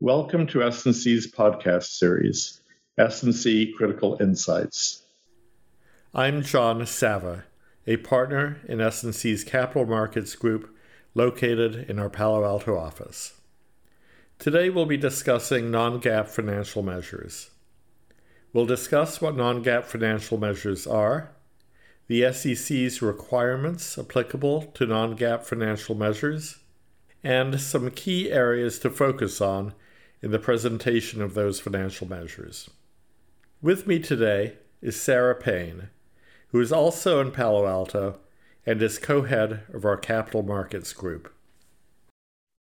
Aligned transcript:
Welcome 0.00 0.48
to 0.48 0.64
S&C's 0.64 1.30
podcast 1.30 1.84
series, 1.84 2.60
S&C 2.98 3.72
Critical 3.76 4.20
Insights. 4.20 5.04
I'm 6.12 6.42
John 6.42 6.84
Savva, 6.86 7.44
a 7.86 7.98
partner 7.98 8.60
in 8.68 8.80
S&C's 8.80 9.44
Capital 9.44 9.86
Markets 9.86 10.34
Group 10.34 10.74
located 11.14 11.88
in 11.88 12.00
our 12.00 12.10
Palo 12.10 12.44
Alto 12.44 12.76
office. 12.76 13.34
Today 14.40 14.70
we'll 14.70 14.86
be 14.86 14.96
discussing 14.96 15.70
non-GAAP 15.70 16.26
financial 16.26 16.82
measures. 16.82 17.50
We'll 18.52 18.66
discuss 18.66 19.20
what 19.20 19.36
non-GAAP 19.36 19.84
financial 19.84 20.36
measures 20.36 20.84
are, 20.84 21.33
the 22.06 22.32
SEC's 22.32 23.00
requirements 23.00 23.98
applicable 23.98 24.62
to 24.74 24.86
non-GAAP 24.86 25.42
financial 25.44 25.94
measures, 25.94 26.58
and 27.22 27.60
some 27.60 27.90
key 27.90 28.30
areas 28.30 28.78
to 28.78 28.90
focus 28.90 29.40
on 29.40 29.72
in 30.20 30.30
the 30.30 30.38
presentation 30.38 31.22
of 31.22 31.34
those 31.34 31.60
financial 31.60 32.06
measures. 32.08 32.68
With 33.62 33.86
me 33.86 33.98
today 33.98 34.54
is 34.82 35.00
Sarah 35.00 35.34
Payne, 35.34 35.88
who 36.48 36.60
is 36.60 36.72
also 36.72 37.20
in 37.20 37.30
Palo 37.30 37.66
Alto 37.66 38.20
and 38.66 38.80
is 38.82 38.98
co 38.98 39.22
head 39.22 39.62
of 39.72 39.84
our 39.84 39.96
capital 39.96 40.42
markets 40.42 40.92
group. 40.92 41.32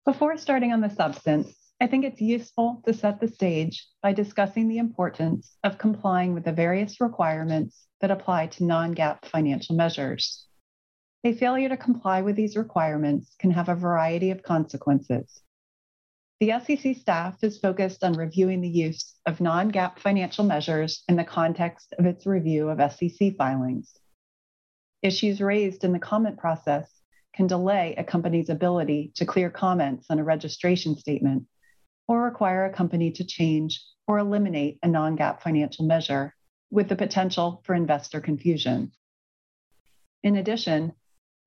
Before 0.05 0.37
starting 0.37 0.71
on 0.71 0.79
the 0.79 0.89
substance, 0.89 1.56
I 1.79 1.87
think 1.87 2.05
it's 2.05 2.21
useful 2.21 2.81
to 2.85 2.93
set 2.93 3.19
the 3.19 3.27
stage 3.27 3.87
by 4.01 4.13
discussing 4.13 4.67
the 4.67 4.79
importance 4.79 5.57
of 5.63 5.77
complying 5.77 6.33
with 6.33 6.45
the 6.45 6.51
various 6.51 6.99
requirements 6.99 7.87
that 8.01 8.11
apply 8.11 8.47
to 8.47 8.63
non 8.63 8.95
GAAP 8.95 9.25
financial 9.25 9.75
measures. 9.75 10.45
A 11.23 11.33
failure 11.33 11.69
to 11.69 11.77
comply 11.77 12.21
with 12.21 12.35
these 12.35 12.57
requirements 12.57 13.35
can 13.39 13.51
have 13.51 13.69
a 13.69 13.75
variety 13.75 14.31
of 14.31 14.43
consequences, 14.43 15.41
the 16.39 16.51
SEC 16.59 16.95
staff 16.95 17.43
is 17.43 17.57
focused 17.57 18.03
on 18.03 18.13
reviewing 18.13 18.61
the 18.61 18.69
use 18.69 19.15
of 19.25 19.41
non 19.41 19.71
GAAP 19.71 19.97
financial 19.97 20.45
measures 20.45 21.03
in 21.09 21.15
the 21.15 21.23
context 21.23 21.95
of 21.97 22.05
its 22.05 22.27
review 22.27 22.69
of 22.69 22.91
SEC 22.91 23.35
filings. 23.35 23.97
Issues 25.01 25.41
raised 25.41 25.83
in 25.83 25.93
the 25.93 25.99
comment 25.99 26.37
process 26.37 26.91
can 27.33 27.47
delay 27.47 27.95
a 27.97 28.03
company's 28.03 28.49
ability 28.49 29.13
to 29.15 29.25
clear 29.25 29.49
comments 29.49 30.07
on 30.11 30.19
a 30.19 30.23
registration 30.23 30.95
statement 30.95 31.45
or 32.07 32.23
require 32.23 32.65
a 32.65 32.73
company 32.73 33.11
to 33.11 33.23
change 33.25 33.83
or 34.07 34.19
eliminate 34.19 34.79
a 34.83 34.87
non 34.87 35.17
GAAP 35.17 35.41
financial 35.41 35.85
measure 35.85 36.33
with 36.69 36.89
the 36.89 36.95
potential 36.95 37.61
for 37.65 37.75
investor 37.75 38.21
confusion. 38.21 38.91
In 40.23 40.37
addition, 40.37 40.93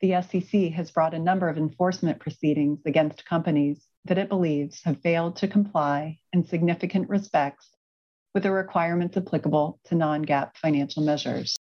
the 0.00 0.22
SEC 0.22 0.72
has 0.72 0.90
brought 0.90 1.14
a 1.14 1.18
number 1.18 1.48
of 1.48 1.58
enforcement 1.58 2.20
proceedings 2.20 2.80
against 2.86 3.26
companies 3.26 3.86
that 4.06 4.18
it 4.18 4.28
believes 4.28 4.82
have 4.84 5.00
failed 5.02 5.36
to 5.36 5.48
comply 5.48 6.18
in 6.32 6.46
significant 6.46 7.08
respects 7.08 7.68
with 8.32 8.44
the 8.44 8.50
requirements 8.50 9.16
applicable 9.16 9.78
to 9.84 9.94
non 9.94 10.24
GAAP 10.24 10.56
financial 10.56 11.02
measures. 11.02 11.58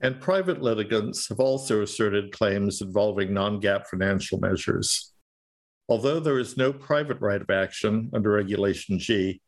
And 0.00 0.20
private 0.20 0.60
litigants 0.60 1.28
have 1.28 1.40
also 1.40 1.82
asserted 1.82 2.32
claims 2.32 2.82
involving 2.82 3.32
non 3.32 3.60
GAAP 3.60 3.86
financial 3.86 4.38
measures. 4.38 5.12
Although 5.88 6.20
there 6.20 6.38
is 6.38 6.56
no 6.56 6.72
private 6.72 7.20
right 7.20 7.40
of 7.40 7.50
action 7.50 8.10
under 8.12 8.30
Regulation 8.30 8.98
G, 8.98 9.40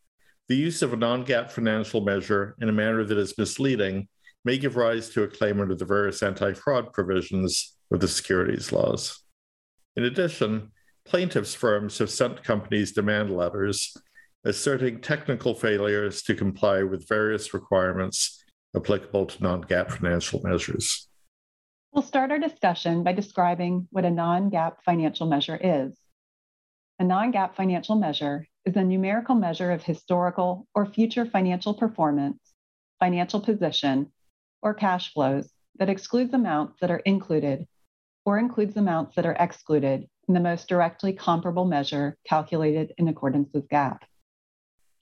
the 0.48 0.56
use 0.56 0.82
of 0.82 0.92
a 0.92 0.96
non 0.96 1.24
GAAP 1.24 1.50
financial 1.50 2.00
measure 2.00 2.54
in 2.60 2.68
a 2.68 2.72
manner 2.72 3.04
that 3.04 3.18
is 3.18 3.36
misleading 3.36 4.08
may 4.44 4.56
give 4.56 4.76
rise 4.76 5.10
to 5.10 5.24
a 5.24 5.28
claim 5.28 5.60
under 5.60 5.74
the 5.74 5.84
various 5.84 6.22
anti 6.22 6.52
fraud 6.52 6.92
provisions 6.92 7.76
of 7.90 8.00
the 8.00 8.08
securities 8.08 8.72
laws. 8.72 9.24
In 9.96 10.04
addition, 10.04 10.70
plaintiffs' 11.04 11.54
firms 11.54 11.98
have 11.98 12.10
sent 12.10 12.44
companies 12.44 12.92
demand 12.92 13.36
letters 13.36 13.96
asserting 14.44 15.00
technical 15.00 15.54
failures 15.54 16.22
to 16.22 16.34
comply 16.34 16.82
with 16.82 17.08
various 17.08 17.52
requirements 17.52 18.44
applicable 18.76 19.26
to 19.26 19.42
non 19.42 19.64
GAAP 19.64 19.90
financial 19.90 20.40
measures. 20.44 21.08
We'll 21.92 22.02
start 22.02 22.30
our 22.30 22.38
discussion 22.38 23.02
by 23.02 23.12
describing 23.12 23.88
what 23.90 24.04
a 24.04 24.10
non 24.10 24.50
GAAP 24.50 24.76
financial 24.84 25.26
measure 25.26 25.58
is. 25.60 25.98
A 27.00 27.04
non 27.04 27.32
GAAP 27.32 27.54
financial 27.54 27.94
measure 27.94 28.48
is 28.64 28.74
a 28.76 28.82
numerical 28.82 29.36
measure 29.36 29.70
of 29.70 29.84
historical 29.84 30.66
or 30.74 30.84
future 30.84 31.24
financial 31.24 31.72
performance, 31.72 32.40
financial 32.98 33.40
position, 33.40 34.10
or 34.62 34.74
cash 34.74 35.12
flows 35.12 35.48
that 35.78 35.88
excludes 35.88 36.34
amounts 36.34 36.80
that 36.80 36.90
are 36.90 36.98
included 36.98 37.68
or 38.24 38.36
includes 38.36 38.76
amounts 38.76 39.14
that 39.14 39.26
are 39.26 39.36
excluded 39.38 40.08
in 40.26 40.34
the 40.34 40.40
most 40.40 40.68
directly 40.68 41.12
comparable 41.12 41.64
measure 41.64 42.16
calculated 42.24 42.92
in 42.98 43.06
accordance 43.06 43.48
with 43.54 43.68
GAAP. 43.68 44.00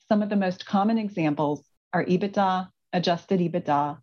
Some 0.06 0.22
of 0.22 0.28
the 0.28 0.36
most 0.36 0.66
common 0.66 0.98
examples 0.98 1.64
are 1.94 2.04
EBITDA, 2.04 2.68
adjusted 2.92 3.40
EBITDA, 3.40 3.98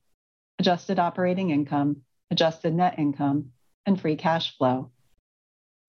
adjusted 0.58 0.98
operating 0.98 1.52
income, 1.52 2.02
adjusted 2.32 2.74
net 2.74 2.98
income, 2.98 3.52
and 3.86 4.02
free 4.02 4.16
cash 4.16 4.58
flow. 4.58 4.90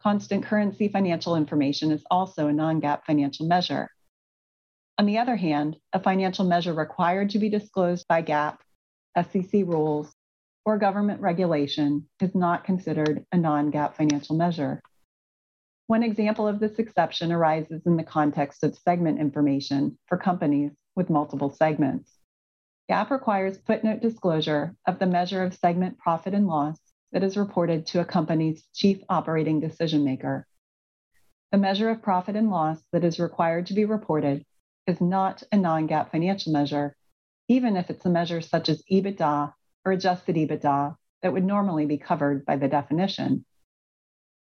Constant 0.05 0.45
currency 0.45 0.89
financial 0.89 1.35
information 1.35 1.91
is 1.91 2.05
also 2.11 2.47
a 2.47 2.53
non 2.53 2.79
GAAP 2.79 3.05
financial 3.07 3.47
measure. 3.47 3.89
On 4.99 5.07
the 5.07 5.17
other 5.17 5.35
hand, 5.35 5.79
a 5.95 5.99
financial 5.99 6.45
measure 6.45 6.75
required 6.75 7.31
to 7.31 7.39
be 7.39 7.49
disclosed 7.49 8.07
by 8.07 8.23
GAAP, 8.23 8.59
SEC 9.17 9.65
rules, 9.65 10.15
or 10.67 10.77
government 10.77 11.23
regulation 11.23 12.07
is 12.21 12.35
not 12.35 12.65
considered 12.65 13.25
a 13.33 13.39
non 13.39 13.73
GAAP 13.73 13.95
financial 13.95 14.37
measure. 14.37 14.83
One 15.87 16.03
example 16.03 16.47
of 16.47 16.61
this 16.61 16.79
exception 16.79 17.33
arises 17.33 17.81
in 17.87 17.97
the 17.97 18.05
context 18.05 18.63
of 18.63 18.77
segment 18.77 19.19
information 19.19 19.97
for 20.07 20.19
companies 20.19 20.73
with 20.95 21.09
multiple 21.09 21.49
segments. 21.49 22.13
GAAP 22.91 23.09
requires 23.09 23.57
footnote 23.67 24.03
disclosure 24.03 24.77
of 24.87 24.99
the 24.99 25.07
measure 25.07 25.43
of 25.43 25.55
segment 25.55 25.97
profit 25.97 26.35
and 26.35 26.47
loss 26.47 26.79
that 27.15 27.23
is 27.23 27.37
reported 27.37 27.87
to 27.87 28.01
a 28.01 28.05
company's 28.05 28.67
chief 28.75 29.01
operating 29.09 29.61
decision 29.61 30.05
maker. 30.05 30.47
The 31.53 31.59
measure 31.59 31.89
of 31.89 32.03
profit 32.03 32.35
and 32.35 32.51
loss 32.51 32.83
that 32.93 33.05
is 33.05 33.21
required 33.21 33.67
to 33.67 33.75
be 33.75 33.85
reported 33.85 34.45
is 34.89 35.01
not 35.01 35.45
a 35.53 35.57
non 35.57 35.87
GAAP 35.87 36.11
financial 36.11 36.53
measure, 36.53 36.97
even 37.49 37.77
if 37.77 37.89
it's 37.89 38.05
a 38.05 38.11
measure 38.11 38.41
such 38.41 38.69
as 38.69 38.83
EBITDA 38.91 39.55
or 39.85 39.93
adjusted 39.93 40.35
EBITDA 40.35 40.97
that 41.23 41.33
would 41.33 41.45
normally 41.45 41.87
be 41.87 41.99
covered 41.99 42.45
by 42.45 42.57
the 42.57 42.69
definition. 42.69 43.45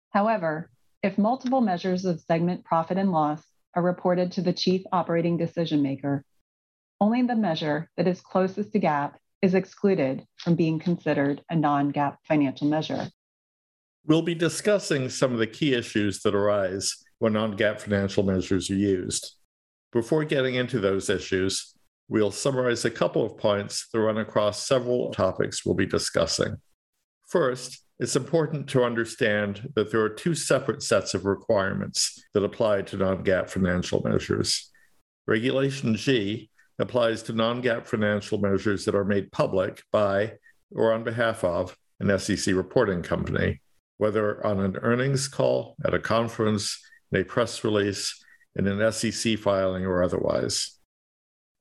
However, 0.09 0.71
if 1.03 1.19
multiple 1.19 1.61
measures 1.61 2.05
of 2.05 2.21
segment 2.21 2.65
profit 2.65 2.97
and 2.97 3.11
loss 3.11 3.43
are 3.75 3.83
reported 3.83 4.31
to 4.31 4.41
the 4.41 4.53
chief 4.53 4.81
operating 4.91 5.37
decision 5.37 5.83
maker, 5.83 6.25
only 6.99 7.21
the 7.21 7.35
measure 7.35 7.91
that 7.97 8.07
is 8.07 8.19
closest 8.19 8.71
to 8.71 8.79
GAAP 8.79 9.13
is 9.43 9.53
excluded 9.53 10.25
from 10.37 10.55
being 10.55 10.79
considered 10.79 11.41
a 11.49 11.55
non 11.55 11.91
GAAP 11.91 12.15
financial 12.25 12.65
measure. 12.65 13.09
We'll 14.07 14.21
be 14.21 14.33
discussing 14.33 15.09
some 15.09 15.33
of 15.33 15.37
the 15.37 15.47
key 15.47 15.73
issues 15.73 16.21
that 16.21 16.33
arise 16.33 16.95
when 17.19 17.33
non 17.33 17.57
GAAP 17.57 17.81
financial 17.81 18.23
measures 18.23 18.71
are 18.71 18.75
used. 18.75 19.35
Before 19.91 20.23
getting 20.23 20.55
into 20.55 20.79
those 20.79 21.09
issues, 21.09 21.75
we'll 22.07 22.31
summarize 22.31 22.85
a 22.85 22.89
couple 22.89 23.25
of 23.25 23.37
points 23.37 23.89
that 23.91 23.99
run 23.99 24.17
across 24.17 24.65
several 24.65 25.11
topics 25.11 25.65
we'll 25.65 25.75
be 25.75 25.85
discussing. 25.85 26.55
First, 27.27 27.83
it's 27.99 28.15
important 28.15 28.69
to 28.69 28.83
understand 28.83 29.69
that 29.75 29.91
there 29.91 30.01
are 30.01 30.09
two 30.09 30.35
separate 30.35 30.81
sets 30.81 31.13
of 31.13 31.25
requirements 31.25 32.23
that 32.33 32.45
apply 32.45 32.83
to 32.83 32.97
non 32.97 33.25
GAAP 33.25 33.49
financial 33.49 34.01
measures. 34.05 34.71
Regulation 35.27 35.95
G 35.95 36.49
applies 36.79 37.23
to 37.23 37.33
non 37.33 37.61
GAAP 37.61 37.85
financial 37.85 38.37
measures 38.39 38.85
that 38.85 38.95
are 38.95 39.05
made 39.05 39.31
public 39.31 39.83
by 39.91 40.33
or 40.71 40.93
on 40.93 41.03
behalf 41.03 41.43
of 41.43 41.77
an 41.99 42.17
SEC 42.17 42.53
reporting 42.55 43.01
company, 43.01 43.61
whether 43.97 44.45
on 44.45 44.59
an 44.59 44.77
earnings 44.77 45.27
call, 45.27 45.75
at 45.85 45.93
a 45.93 45.99
conference, 45.99 46.79
in 47.11 47.21
a 47.21 47.23
press 47.23 47.63
release, 47.63 48.23
in 48.55 48.67
an 48.67 48.91
SEC 48.91 49.37
filing, 49.37 49.85
or 49.85 50.03
otherwise. 50.03 50.79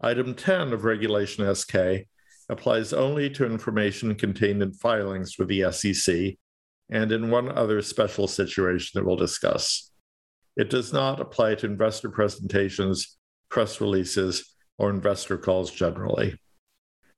Item 0.00 0.34
10 0.34 0.72
of 0.72 0.84
Regulation 0.84 1.54
SK 1.54 2.06
applies 2.48 2.92
only 2.92 3.30
to 3.30 3.46
information 3.46 4.14
contained 4.14 4.62
in 4.62 4.72
filings 4.72 5.38
with 5.38 5.48
the 5.48 5.70
SEC 5.72 6.36
and 6.90 7.12
in 7.12 7.30
one 7.30 7.50
other 7.50 7.80
special 7.80 8.26
situation 8.26 8.90
that 8.94 9.06
we'll 9.06 9.16
discuss. 9.16 9.90
It 10.56 10.68
does 10.68 10.92
not 10.92 11.20
apply 11.20 11.54
to 11.56 11.66
investor 11.66 12.10
presentations, 12.10 13.16
press 13.48 13.80
releases, 13.80 14.51
or 14.78 14.90
investor 14.90 15.36
calls 15.36 15.70
generally. 15.70 16.36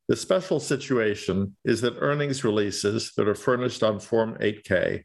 The 0.09 0.17
special 0.17 0.61
situation 0.61 1.57
is 1.65 1.81
that 1.81 1.97
earnings 1.99 2.45
releases 2.45 3.13
that 3.17 3.27
are 3.27 3.35
furnished 3.35 3.83
on 3.83 4.01
Form 4.01 4.37
8K 4.39 5.05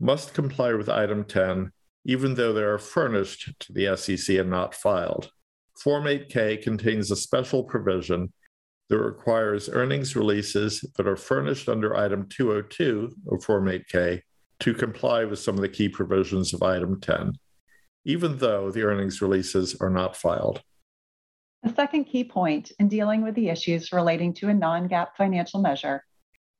must 0.00 0.34
comply 0.34 0.74
with 0.74 0.88
Item 0.88 1.24
10, 1.24 1.72
even 2.04 2.34
though 2.34 2.52
they 2.52 2.62
are 2.62 2.78
furnished 2.78 3.52
to 3.60 3.72
the 3.72 3.96
SEC 3.96 4.36
and 4.36 4.50
not 4.50 4.74
filed. 4.74 5.30
Form 5.82 6.04
8K 6.04 6.62
contains 6.62 7.10
a 7.10 7.16
special 7.16 7.64
provision 7.64 8.32
that 8.88 8.98
requires 8.98 9.68
earnings 9.68 10.16
releases 10.16 10.84
that 10.96 11.06
are 11.06 11.16
furnished 11.16 11.68
under 11.68 11.96
Item 11.96 12.26
202 12.28 13.14
of 13.30 13.44
Form 13.44 13.66
8K 13.66 14.20
to 14.60 14.74
comply 14.74 15.24
with 15.24 15.38
some 15.38 15.54
of 15.54 15.60
the 15.60 15.68
key 15.68 15.88
provisions 15.88 16.52
of 16.52 16.62
Item 16.62 17.00
10, 17.00 17.32
even 18.04 18.38
though 18.38 18.70
the 18.70 18.82
earnings 18.82 19.22
releases 19.22 19.74
are 19.80 19.90
not 19.90 20.16
filed. 20.16 20.62
The 21.62 21.74
second 21.74 22.04
key 22.04 22.24
point 22.24 22.70
in 22.78 22.88
dealing 22.88 23.22
with 23.22 23.34
the 23.34 23.48
issues 23.48 23.92
relating 23.92 24.32
to 24.34 24.48
a 24.48 24.54
non 24.54 24.88
GAAP 24.88 25.16
financial 25.16 25.60
measure 25.60 26.04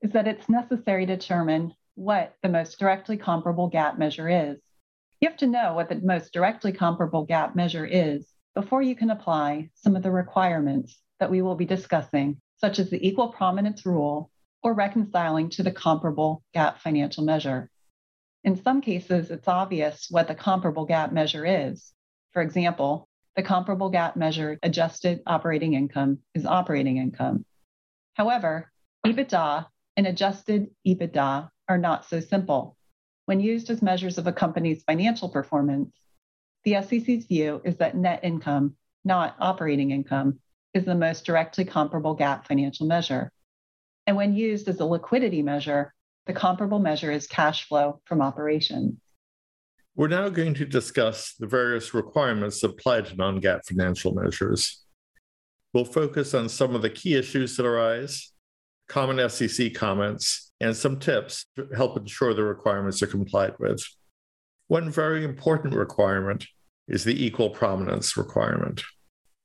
is 0.03 0.11
that 0.13 0.27
it's 0.27 0.49
necessary 0.49 1.07
to 1.07 1.17
determine 1.17 1.75
what 1.95 2.35
the 2.43 2.49
most 2.49 2.79
directly 2.79 3.17
comparable 3.17 3.71
GAAP 3.71 3.99
measure 3.99 4.29
is. 4.29 4.59
You 5.21 5.29
have 5.29 5.39
to 5.39 5.47
know 5.47 5.75
what 5.75 5.89
the 5.89 6.01
most 6.01 6.33
directly 6.33 6.73
comparable 6.73 7.27
GAAP 7.27 7.55
measure 7.55 7.87
is 7.87 8.33
before 8.55 8.83
you 8.83 8.97
can 8.97 9.11
apply 9.11 9.71
some 9.75 9.95
of 9.95 10.03
the 10.03 10.11
requirements 10.11 11.01
that 11.21 11.31
we 11.31 11.43
will 11.43 11.55
be 11.55 11.65
discussing, 11.65 12.41
such 12.57 12.79
as 12.79 12.91
the 12.91 13.07
equal 13.07 13.29
prominence 13.29 13.87
rule 13.87 14.31
or 14.63 14.75
reconciling 14.75 15.49
to 15.51 15.63
the 15.63 15.73
comparable 15.73 16.43
GAAP 16.55 16.79
financial 16.79 17.25
measure. 17.25 17.71
In 18.45 18.57
some 18.57 18.81
cases, 18.81 19.31
it's 19.31 19.49
obvious 19.49 20.09
what 20.11 20.29
the 20.29 20.35
comparable 20.35 20.87
GAAP 20.87 21.13
measure 21.13 21.47
is. 21.47 21.93
For 22.33 22.43
example, 22.43 23.08
the 23.37 23.43
comparable 23.43 23.91
GAAP 23.91 24.17
measure 24.17 24.59
adjusted 24.63 25.23
operating 25.27 25.75
income 25.75 26.19
is 26.35 26.47
operating 26.47 26.97
income. 26.97 27.45
However, 28.15 28.71
EBITDA 29.07 29.67
and 29.97 30.07
adjusted 30.07 30.71
EBITDA 30.87 31.49
are 31.69 31.79
not 31.79 32.05
so 32.05 32.21
simple. 32.21 32.77
When 33.27 33.41
used 33.41 33.71
as 33.71 33.83
measures 33.83 34.19
of 34.19 34.27
a 34.27 34.33
company's 34.33 34.83
financial 34.85 35.29
performance, 35.29 35.93
the 36.65 36.83
SEC's 36.83 37.27
view 37.27 37.61
is 37.65 37.77
that 37.77 37.97
net 37.97 38.21
income, 38.23 38.77
not 39.05 39.37
operating 39.39 39.91
income, 39.91 40.41
is 40.75 40.85
the 40.85 40.95
most 40.95 41.25
directly 41.25 41.65
comparable 41.65 42.17
GAAP 42.17 42.47
financial 42.47 42.87
measure. 42.87 43.31
And 44.07 44.17
when 44.17 44.35
used 44.35 44.69
as 44.69 44.81
a 44.81 44.85
liquidity 44.85 45.43
measure, 45.43 45.95
the 46.27 46.33
comparable 46.33 46.79
measure 46.79 47.11
is 47.11 47.27
cash 47.27 47.69
flow 47.69 48.01
from 48.05 48.23
operations. 48.23 48.99
We're 49.99 50.07
now 50.07 50.29
going 50.29 50.55
to 50.55 50.65
discuss 50.65 51.35
the 51.41 51.49
various 51.49 51.93
requirements 51.93 52.63
applied 52.63 53.07
to 53.07 53.17
non 53.17 53.41
GAAP 53.41 53.65
financial 53.67 54.15
measures. 54.15 54.85
We'll 55.75 55.85
focus 55.85 56.35
on 56.35 56.49
some 56.49 56.77
of 56.77 56.83
the 56.83 56.91
key 56.91 57.17
issues 57.17 57.57
that 57.57 57.67
arise, 57.67 58.33
common 58.87 59.29
SEC 59.29 59.75
comments, 59.75 60.53
and 60.61 60.77
some 60.77 61.01
tips 61.01 61.47
to 61.57 61.67
help 61.75 61.97
ensure 61.97 62.33
the 62.33 62.45
requirements 62.45 63.03
are 63.03 63.09
complied 63.09 63.55
with. 63.59 63.85
One 64.69 64.89
very 64.89 65.25
important 65.25 65.75
requirement 65.75 66.47
is 66.87 67.03
the 67.03 67.27
equal 67.27 67.51
prominence 67.51 68.17
requirement. 68.17 68.85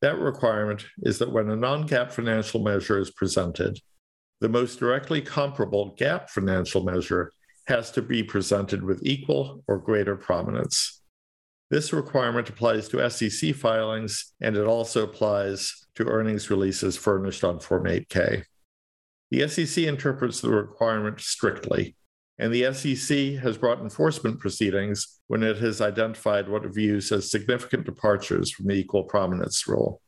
That 0.04 0.20
requirement 0.20 0.86
is 1.02 1.18
that 1.18 1.32
when 1.32 1.50
a 1.50 1.56
non 1.56 1.88
GAAP 1.88 2.12
financial 2.12 2.62
measure 2.62 3.00
is 3.00 3.10
presented, 3.10 3.80
the 4.40 4.50
most 4.50 4.78
directly 4.78 5.20
comparable 5.20 5.96
GAAP 6.00 6.30
financial 6.30 6.84
measure 6.84 7.32
has 7.68 7.92
to 7.92 8.02
be 8.02 8.24
presented 8.24 8.84
with 8.84 9.06
equal 9.06 9.64
or 9.68 9.78
greater 9.78 10.16
prominence. 10.16 11.02
This 11.70 11.94
requirement 11.94 12.50
applies 12.50 12.88
to 12.90 13.10
SEC 13.10 13.56
filings 13.56 14.34
and 14.42 14.56
it 14.56 14.66
also 14.66 15.04
applies 15.04 15.74
to 15.96 16.06
earnings 16.06 16.50
releases 16.50 16.98
furnished 16.98 17.44
on 17.44 17.60
Form 17.60 17.86
8K. 17.86 18.44
The 19.32 19.48
SEC 19.48 19.86
interprets 19.86 20.42
the 20.42 20.52
requirement 20.52 21.20
strictly, 21.20 21.96
and 22.38 22.54
the 22.54 22.72
SEC 22.74 23.42
has 23.42 23.58
brought 23.58 23.82
enforcement 23.82 24.40
proceedings 24.40 25.20
when 25.28 25.42
it 25.42 25.58
has 25.58 25.82
identified 25.82 26.48
what 26.48 26.66
it 26.66 26.74
views 26.74 27.12
as 27.12 27.32
significant 27.32 27.86
departures 27.86 28.52
from 28.52 28.68
the 28.68 28.76
equal 28.76 29.04
prominence 29.04 29.68
rule. 29.68 30.02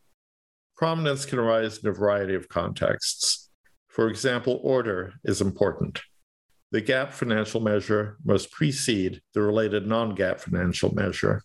Prominence 0.77 1.25
can 1.25 1.39
arise 1.39 1.79
in 1.79 1.89
a 1.89 1.93
variety 1.93 2.35
of 2.35 2.49
contexts. 2.49 3.49
For 3.87 4.09
example, 4.09 4.59
order 4.61 5.13
is 5.23 5.41
important. 5.41 6.01
The 6.75 6.81
GAAP 6.81 7.13
financial 7.13 7.61
measure 7.61 8.17
must 8.25 8.51
precede 8.51 9.21
the 9.33 9.41
related 9.41 9.87
non 9.87 10.13
GAAP 10.13 10.41
financial 10.41 10.93
measure, 10.93 11.41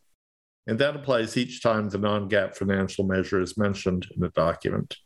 and 0.66 0.76
that 0.80 0.96
applies 0.96 1.36
each 1.36 1.62
time 1.62 1.88
the 1.88 1.98
non 1.98 2.28
GAAP 2.28 2.56
financial 2.56 3.04
measure 3.04 3.40
is 3.40 3.56
mentioned 3.56 4.08
in 4.16 4.24
a 4.24 4.30
document. 4.30 4.96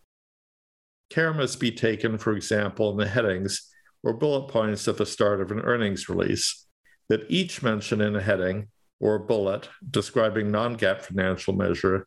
Care 1.10 1.34
must 1.34 1.60
be 1.60 1.70
taken, 1.70 2.16
for 2.16 2.34
example, 2.34 2.90
in 2.90 2.96
the 2.96 3.06
headings 3.06 3.70
or 4.02 4.14
bullet 4.14 4.48
points 4.48 4.88
at 4.88 4.96
the 4.96 5.04
start 5.04 5.42
of 5.42 5.50
an 5.50 5.60
earnings 5.60 6.08
release, 6.08 6.68
that 7.10 7.26
each 7.28 7.62
mention 7.62 8.00
in 8.00 8.16
a 8.16 8.22
heading 8.22 8.68
or 9.00 9.18
bullet 9.18 9.68
describing 9.90 10.50
non 10.50 10.78
GAAP 10.78 11.02
financial 11.02 11.52
measure 11.52 12.06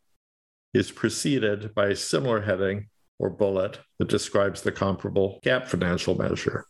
is 0.73 0.91
preceded 0.91 1.75
by 1.75 1.89
a 1.89 1.95
similar 1.95 2.41
heading 2.41 2.87
or 3.19 3.29
bullet 3.29 3.77
that 3.99 4.09
describes 4.09 4.63
the 4.63 4.71
comparable 4.71 5.39
GAAP 5.45 5.67
financial 5.67 6.17
measure. 6.17 6.65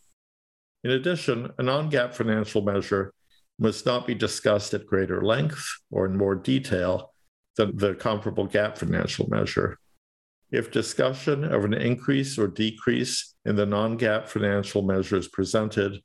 In 0.84 0.92
addition, 0.92 1.52
a 1.58 1.64
non 1.64 1.90
GAAP 1.90 2.14
financial 2.14 2.62
measure 2.62 3.14
must 3.60 3.86
not 3.86 4.06
be 4.06 4.14
discussed 4.14 4.74
at 4.74 4.86
greater 4.86 5.22
length 5.22 5.66
or 5.92 6.06
in 6.06 6.16
more 6.16 6.36
detail 6.36 7.14
than 7.56 7.76
the 7.76 7.96
comparable 7.96 8.48
GAAP 8.48 8.78
financial 8.78 9.28
measure. 9.30 9.78
If 10.52 10.72
discussion 10.72 11.44
of 11.44 11.66
an 11.66 11.74
increase 11.74 12.38
or 12.38 12.48
decrease 12.48 13.36
in 13.46 13.56
the 13.56 13.66
non 13.66 13.98
GAAP 13.98 14.28
financial 14.28 14.82
measures 14.82 15.28
presented, 15.28 16.02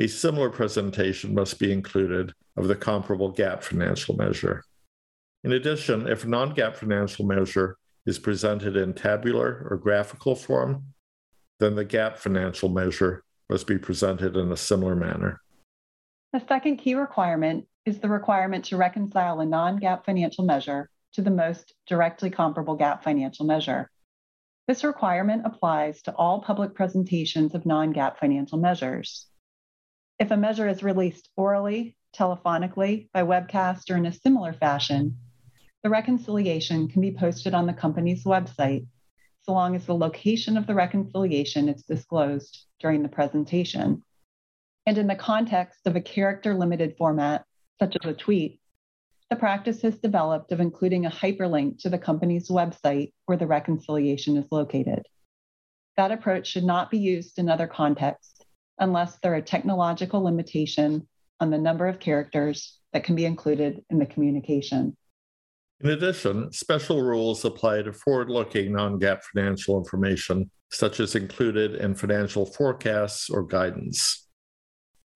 a 0.00 0.06
similar 0.06 0.50
presentation 0.50 1.34
must 1.34 1.58
be 1.58 1.72
included 1.72 2.32
of 2.56 2.68
the 2.68 2.74
comparable 2.74 3.32
GAAP 3.32 3.62
financial 3.62 4.16
measure. 4.16 4.64
In 5.44 5.52
addition, 5.52 6.08
if 6.08 6.24
a 6.24 6.28
non 6.28 6.54
GAAP 6.54 6.76
financial 6.76 7.26
measure 7.26 7.76
is 8.06 8.18
presented 8.18 8.76
in 8.76 8.94
tabular 8.94 9.66
or 9.70 9.76
graphical 9.76 10.34
form, 10.34 10.84
then 11.60 11.74
the 11.74 11.84
GAAP 11.84 12.16
financial 12.16 12.68
measure 12.68 13.22
must 13.48 13.66
be 13.66 13.78
presented 13.78 14.36
in 14.36 14.50
a 14.50 14.56
similar 14.56 14.96
manner. 14.96 15.40
The 16.32 16.42
second 16.48 16.78
key 16.78 16.94
requirement 16.94 17.66
is 17.84 18.00
the 18.00 18.08
requirement 18.08 18.64
to 18.66 18.76
reconcile 18.76 19.40
a 19.40 19.46
non 19.46 19.78
GAAP 19.78 20.04
financial 20.04 20.44
measure 20.44 20.90
to 21.12 21.22
the 21.22 21.30
most 21.30 21.72
directly 21.86 22.30
comparable 22.30 22.76
GAAP 22.76 23.02
financial 23.02 23.46
measure. 23.46 23.90
This 24.66 24.82
requirement 24.82 25.42
applies 25.46 26.02
to 26.02 26.14
all 26.14 26.42
public 26.42 26.74
presentations 26.74 27.54
of 27.54 27.64
non 27.64 27.94
GAAP 27.94 28.18
financial 28.18 28.58
measures. 28.58 29.26
If 30.18 30.30
a 30.30 30.36
measure 30.36 30.68
is 30.68 30.82
released 30.82 31.30
orally, 31.36 31.96
telephonically, 32.16 33.08
by 33.12 33.22
webcast, 33.22 33.90
or 33.90 33.96
in 33.96 34.06
a 34.06 34.12
similar 34.12 34.52
fashion, 34.52 35.18
the 35.82 35.90
reconciliation 35.90 36.88
can 36.88 37.00
be 37.00 37.12
posted 37.12 37.54
on 37.54 37.66
the 37.66 37.72
company's 37.72 38.24
website 38.24 38.86
so 39.46 39.52
long 39.52 39.76
as 39.76 39.86
the 39.86 39.94
location 39.94 40.56
of 40.56 40.66
the 40.66 40.74
reconciliation 40.74 41.68
is 41.68 41.84
disclosed 41.84 42.66
during 42.80 43.02
the 43.02 43.08
presentation. 43.08 44.02
And 44.86 44.98
in 44.98 45.06
the 45.06 45.14
context 45.14 45.86
of 45.86 45.96
a 45.96 46.00
character 46.00 46.54
limited 46.54 46.96
format, 46.98 47.44
such 47.78 47.96
as 48.02 48.10
a 48.10 48.14
tweet, 48.14 48.60
the 49.30 49.36
practice 49.36 49.82
has 49.82 49.98
developed 49.98 50.52
of 50.52 50.60
including 50.60 51.06
a 51.06 51.10
hyperlink 51.10 51.80
to 51.80 51.90
the 51.90 51.98
company's 51.98 52.48
website 52.48 53.12
where 53.26 53.38
the 53.38 53.46
reconciliation 53.46 54.36
is 54.36 54.46
located. 54.50 55.02
That 55.96 56.12
approach 56.12 56.46
should 56.48 56.64
not 56.64 56.90
be 56.90 56.98
used 56.98 57.38
in 57.38 57.48
other 57.48 57.66
contexts 57.66 58.42
unless 58.78 59.18
there 59.18 59.34
are 59.34 59.40
technological 59.40 60.22
limitation 60.22 61.08
on 61.40 61.50
the 61.50 61.58
number 61.58 61.86
of 61.86 61.98
characters 61.98 62.78
that 62.92 63.04
can 63.04 63.14
be 63.14 63.24
included 63.24 63.84
in 63.90 63.98
the 63.98 64.06
communication. 64.06 64.96
In 65.80 65.90
addition, 65.90 66.50
special 66.52 67.02
rules 67.02 67.44
apply 67.44 67.82
to 67.82 67.92
forward 67.92 68.30
looking 68.30 68.72
non 68.72 68.98
GAAP 68.98 69.22
financial 69.22 69.76
information, 69.76 70.50
such 70.70 71.00
as 71.00 71.14
included 71.14 71.74
in 71.74 71.94
financial 71.94 72.46
forecasts 72.46 73.28
or 73.28 73.42
guidance. 73.42 74.26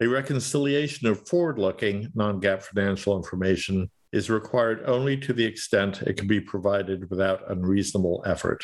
A 0.03 0.07
reconciliation 0.07 1.07
of 1.09 1.27
forward 1.27 1.59
looking 1.59 2.09
non 2.15 2.41
GAAP 2.41 2.63
financial 2.63 3.17
information 3.17 3.91
is 4.13 4.29
required 4.29 4.83
only 4.87 5.17
to 5.17 5.33
the 5.33 5.45
extent 5.45 6.03
it 6.03 6.17
can 6.19 6.27
be 6.27 6.41
provided 6.41 7.09
without 7.09 7.51
unreasonable 7.51 8.23
effort. 8.27 8.63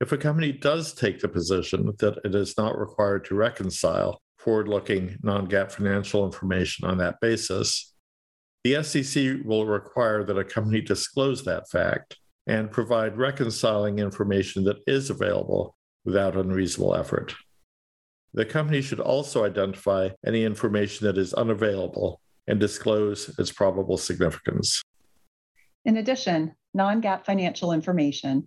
If 0.00 0.12
a 0.12 0.16
company 0.16 0.50
does 0.50 0.94
take 0.94 1.20
the 1.20 1.28
position 1.28 1.92
that 1.98 2.18
it 2.24 2.34
is 2.34 2.56
not 2.56 2.78
required 2.78 3.26
to 3.26 3.34
reconcile 3.34 4.22
forward 4.38 4.66
looking 4.66 5.18
non 5.22 5.46
GAAP 5.46 5.70
financial 5.70 6.24
information 6.24 6.88
on 6.88 6.98
that 6.98 7.20
basis, 7.20 7.89
the 8.64 8.82
SEC 8.82 9.44
will 9.44 9.66
require 9.66 10.24
that 10.24 10.38
a 10.38 10.44
company 10.44 10.80
disclose 10.80 11.44
that 11.44 11.68
fact 11.70 12.16
and 12.46 12.70
provide 12.70 13.16
reconciling 13.16 13.98
information 13.98 14.64
that 14.64 14.78
is 14.86 15.10
available 15.10 15.76
without 16.04 16.36
unreasonable 16.36 16.94
effort. 16.94 17.34
The 18.34 18.44
company 18.44 18.80
should 18.80 19.00
also 19.00 19.44
identify 19.44 20.10
any 20.26 20.44
information 20.44 21.06
that 21.06 21.18
is 21.18 21.34
unavailable 21.34 22.20
and 22.46 22.60
disclose 22.60 23.28
its 23.38 23.50
probable 23.52 23.96
significance. 23.96 24.82
In 25.84 25.96
addition, 25.96 26.54
non 26.74 27.00
GAAP 27.00 27.24
financial 27.24 27.72
information, 27.72 28.46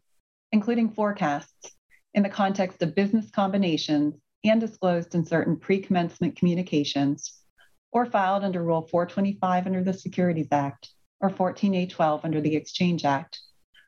including 0.52 0.90
forecasts, 0.90 1.76
in 2.14 2.24
the 2.24 2.30
context 2.30 2.82
of 2.82 2.96
business 2.96 3.30
combinations 3.32 4.16
and 4.44 4.62
disclosed 4.62 5.16
in 5.16 5.26
certain 5.26 5.58
pre 5.58 5.80
commencement 5.80 6.36
communications, 6.36 7.43
or 7.94 8.08
filed 8.08 8.44
under 8.44 8.62
Rule 8.62 8.82
425 8.82 9.68
under 9.68 9.84
the 9.84 9.94
Securities 9.94 10.48
Act 10.52 10.90
or 11.22 11.30
14A12 11.30 12.26
under 12.26 12.42
the 12.42 12.56
Exchange 12.56 13.06
Act, 13.06 13.40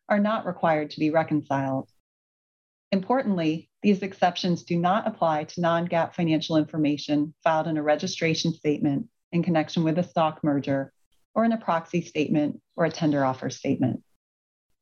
are 0.08 0.20
not 0.20 0.46
required 0.46 0.92
to 0.92 1.00
be 1.00 1.10
reconciled. 1.10 1.90
Importantly, 2.92 3.70
these 3.82 4.04
exceptions 4.04 4.64
do 4.64 4.78
not 4.78 5.06
apply 5.06 5.44
to 5.46 5.62
non 5.62 5.88
GAAP 5.88 6.14
financial 6.14 6.56
information 6.56 7.34
filed 7.44 7.68
in 7.68 7.78
a 7.78 7.84
registration 7.84 8.54
statement 8.54 9.08
in 9.34 9.44
connection 9.44 9.84
with 9.84 9.98
a 9.98 10.04
stock 10.04 10.44
merger 10.44 10.94
or 11.34 11.44
in 11.44 11.52
a 11.52 11.58
proxy 11.58 12.02
statement 12.02 12.62
or 12.78 12.86
a 12.86 12.92
tender 12.92 13.26
offer 13.26 13.50
statement. 13.50 14.02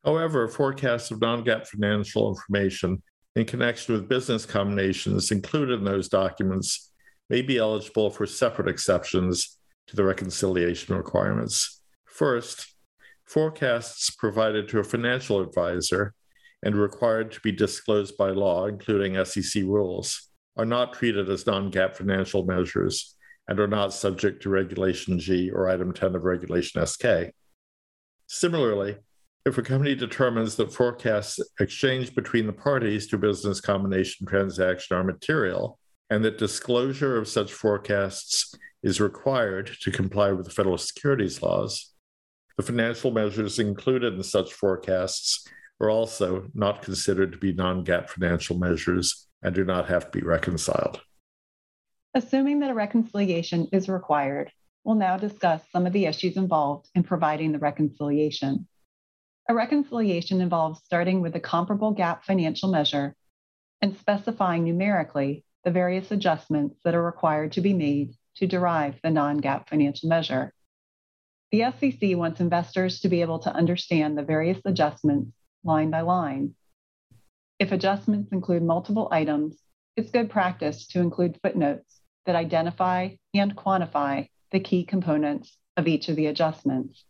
However, 0.05 0.47
forecasts 0.47 1.09
of 1.09 1.21
non 1.21 1.43
GAAP 1.43 1.65
financial 1.65 2.29
information 2.29 3.01
in 3.35 3.45
connection 3.45 3.95
with 3.95 4.09
business 4.09 4.45
combinations 4.45 5.31
included 5.31 5.79
in 5.79 5.85
those 5.85 6.07
documents 6.07 6.91
may 7.33 7.41
be 7.41 7.57
eligible 7.57 8.11
for 8.11 8.27
separate 8.27 8.67
exceptions 8.67 9.57
to 9.87 9.95
the 9.95 10.03
reconciliation 10.03 10.95
requirements. 10.95 11.81
First, 12.05 12.75
forecasts 13.25 14.11
provided 14.11 14.69
to 14.69 14.77
a 14.77 14.83
financial 14.83 15.41
advisor 15.41 16.13
and 16.61 16.75
required 16.75 17.31
to 17.31 17.39
be 17.39 17.51
disclosed 17.51 18.15
by 18.17 18.29
law, 18.29 18.67
including 18.67 19.25
SEC 19.25 19.63
rules, 19.63 20.29
are 20.57 20.65
not 20.65 20.93
treated 20.93 21.27
as 21.27 21.47
non 21.47 21.71
GAAP 21.71 21.95
financial 21.95 22.45
measures 22.45 23.15
and 23.47 23.59
are 23.59 23.67
not 23.67 23.93
subject 23.93 24.43
to 24.43 24.49
Regulation 24.49 25.17
G 25.17 25.49
or 25.49 25.67
Item 25.67 25.91
10 25.91 26.13
of 26.13 26.25
Regulation 26.25 26.85
SK. 26.85 27.33
Similarly, 28.27 28.97
if 29.43 29.57
a 29.57 29.63
company 29.63 29.95
determines 29.95 30.55
that 30.57 30.71
forecasts 30.71 31.39
exchanged 31.59 32.13
between 32.13 32.45
the 32.45 32.53
parties 32.53 33.07
to 33.07 33.15
a 33.15 33.19
business 33.19 33.59
combination 33.59 34.27
transaction 34.27 34.95
are 34.95 35.03
material 35.03 35.79
and 36.13 36.23
that 36.23 36.37
disclosure 36.37 37.17
of 37.17 37.27
such 37.27 37.51
forecasts 37.51 38.53
is 38.83 39.01
required 39.01 39.71
to 39.81 39.89
comply 39.89 40.31
with 40.31 40.45
the 40.45 40.51
federal 40.51 40.77
securities 40.77 41.41
laws, 41.41 41.91
the 42.55 42.61
financial 42.61 43.09
measures 43.09 43.57
included 43.57 44.13
in 44.13 44.21
such 44.21 44.53
forecasts 44.53 45.47
are 45.81 45.89
also 45.89 46.45
not 46.53 46.83
considered 46.83 47.31
to 47.31 47.39
be 47.39 47.51
non 47.51 47.83
GAAP 47.83 48.11
financial 48.11 48.55
measures 48.55 49.27
and 49.41 49.55
do 49.55 49.65
not 49.65 49.89
have 49.89 50.11
to 50.11 50.19
be 50.19 50.23
reconciled. 50.23 51.01
Assuming 52.13 52.59
that 52.59 52.69
a 52.69 52.75
reconciliation 52.75 53.67
is 53.71 53.89
required, 53.89 54.51
we'll 54.83 54.93
now 54.93 55.17
discuss 55.17 55.63
some 55.71 55.87
of 55.87 55.93
the 55.93 56.05
issues 56.05 56.37
involved 56.37 56.89
in 56.93 57.01
providing 57.01 57.53
the 57.53 57.57
reconciliation. 57.57 58.67
A 59.49 59.55
reconciliation 59.55 60.41
involves 60.41 60.83
starting 60.85 61.21
with 61.21 61.35
a 61.35 61.39
comparable 61.39 61.95
GAAP 61.95 62.23
financial 62.23 62.69
measure 62.69 63.15
and 63.81 63.97
specifying 63.97 64.63
numerically 64.63 65.43
the 65.63 65.71
various 65.71 66.11
adjustments 66.11 66.77
that 66.83 66.95
are 66.95 67.03
required 67.03 67.53
to 67.53 67.61
be 67.61 67.73
made 67.73 68.15
to 68.35 68.47
derive 68.47 68.95
the 69.03 69.09
non 69.09 69.39
GAAP 69.39 69.69
financial 69.69 70.09
measure. 70.09 70.53
The 71.51 71.71
SEC 71.79 72.17
wants 72.17 72.39
investors 72.39 72.99
to 73.01 73.09
be 73.09 73.21
able 73.21 73.39
to 73.39 73.53
understand 73.53 74.17
the 74.17 74.23
various 74.23 74.59
adjustments 74.65 75.31
line 75.63 75.91
by 75.91 76.01
line. 76.01 76.55
If 77.59 77.71
adjustments 77.71 78.31
include 78.31 78.63
multiple 78.63 79.07
items, 79.11 79.57
it's 79.95 80.11
good 80.11 80.29
practice 80.29 80.87
to 80.87 80.99
include 80.99 81.39
footnotes 81.43 82.01
that 82.25 82.35
identify 82.35 83.09
and 83.33 83.55
quantify 83.55 84.27
the 84.51 84.59
key 84.59 84.83
components 84.83 85.57
of 85.77 85.87
each 85.87 86.09
of 86.09 86.15
the 86.15 86.25
adjustments. 86.25 87.05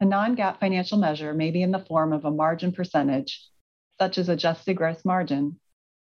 A 0.00 0.04
non 0.04 0.36
GAAP 0.36 0.60
financial 0.60 0.98
measure 0.98 1.34
may 1.34 1.50
be 1.50 1.62
in 1.62 1.70
the 1.70 1.84
form 1.88 2.12
of 2.12 2.24
a 2.24 2.30
margin 2.30 2.72
percentage, 2.72 3.48
such 3.98 4.18
as 4.18 4.28
adjusted 4.28 4.74
gross 4.74 5.04
margin. 5.04 5.58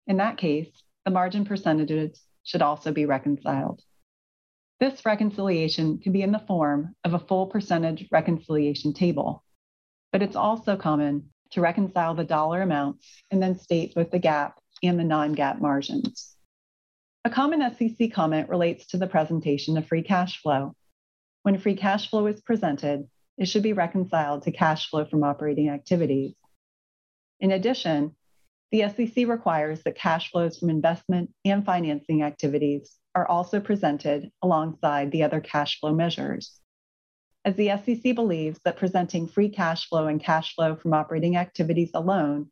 In 0.06 0.18
that 0.18 0.38
case, 0.38 0.83
the 1.04 1.10
margin 1.10 1.44
percentages 1.44 2.22
should 2.44 2.62
also 2.62 2.92
be 2.92 3.06
reconciled. 3.06 3.82
This 4.80 5.04
reconciliation 5.06 5.98
can 5.98 6.12
be 6.12 6.22
in 6.22 6.32
the 6.32 6.38
form 6.38 6.94
of 7.04 7.14
a 7.14 7.18
full 7.18 7.46
percentage 7.46 8.08
reconciliation 8.10 8.92
table, 8.92 9.44
but 10.12 10.22
it's 10.22 10.36
also 10.36 10.76
common 10.76 11.30
to 11.50 11.60
reconcile 11.60 12.14
the 12.14 12.24
dollar 12.24 12.62
amounts 12.62 13.22
and 13.30 13.42
then 13.42 13.58
state 13.58 13.94
both 13.94 14.10
the 14.10 14.18
GAAP 14.20 14.52
and 14.82 14.98
the 14.98 15.04
non 15.04 15.34
GAAP 15.34 15.60
margins. 15.60 16.36
A 17.24 17.30
common 17.30 17.62
SEC 17.74 18.12
comment 18.12 18.48
relates 18.48 18.86
to 18.88 18.98
the 18.98 19.06
presentation 19.06 19.78
of 19.78 19.86
free 19.86 20.02
cash 20.02 20.42
flow. 20.42 20.74
When 21.42 21.58
free 21.58 21.76
cash 21.76 22.10
flow 22.10 22.26
is 22.26 22.40
presented, 22.40 23.08
it 23.38 23.46
should 23.46 23.62
be 23.62 23.72
reconciled 23.72 24.42
to 24.42 24.52
cash 24.52 24.90
flow 24.90 25.04
from 25.04 25.24
operating 25.24 25.68
activities. 25.68 26.34
In 27.40 27.52
addition, 27.52 28.14
the 28.70 28.88
SEC 28.88 29.28
requires 29.28 29.82
that 29.82 29.96
cash 29.96 30.30
flows 30.30 30.58
from 30.58 30.70
investment 30.70 31.30
and 31.44 31.64
financing 31.64 32.22
activities 32.22 32.96
are 33.14 33.26
also 33.28 33.60
presented 33.60 34.30
alongside 34.42 35.10
the 35.10 35.22
other 35.22 35.40
cash 35.40 35.78
flow 35.78 35.94
measures. 35.94 36.60
As 37.44 37.56
the 37.56 37.70
SEC 37.84 38.14
believes 38.14 38.58
that 38.64 38.76
presenting 38.76 39.28
free 39.28 39.48
cash 39.48 39.88
flow 39.88 40.06
and 40.06 40.20
cash 40.20 40.54
flow 40.54 40.76
from 40.76 40.94
operating 40.94 41.36
activities 41.36 41.90
alone 41.94 42.50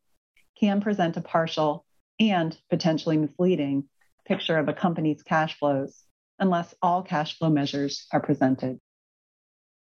can 0.57 0.81
present 0.81 1.17
a 1.17 1.21
partial 1.21 1.85
and 2.19 2.57
potentially 2.69 3.17
misleading 3.17 3.89
picture 4.25 4.57
of 4.57 4.69
a 4.69 4.73
company's 4.73 5.23
cash 5.23 5.57
flows 5.57 6.03
unless 6.39 6.75
all 6.81 7.01
cash 7.01 7.37
flow 7.37 7.49
measures 7.49 8.05
are 8.11 8.19
presented. 8.19 8.79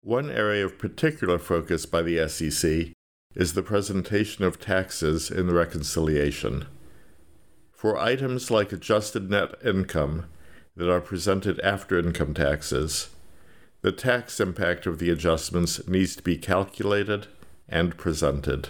One 0.02 0.30
area 0.30 0.66
of 0.66 0.78
particular 0.78 1.40
focus 1.40 1.86
by 1.86 2.02
the 2.04 2.28
SEC 2.30 2.94
is 3.36 3.54
the 3.54 3.64
presentation 3.64 4.44
of 4.44 4.60
taxes 4.60 5.30
in 5.30 5.48
the 5.48 5.54
reconciliation. 5.54 6.66
For 7.72 7.98
items 7.98 8.50
like 8.50 8.72
adjusted 8.72 9.30
net 9.30 9.56
income 9.64 10.26
that 10.76 10.92
are 10.92 11.02
presented 11.02 11.60
after 11.62 12.00
income 12.00 12.34
taxes, 12.34 13.10
the 13.82 13.92
tax 13.92 14.40
impact 14.40 14.86
of 14.86 15.00
the 15.00 15.10
adjustments 15.10 15.88
needs 15.88 16.16
to 16.16 16.24
be 16.24 16.38
calculated 16.38 17.28
and 17.68 17.98
presented. 17.98 18.70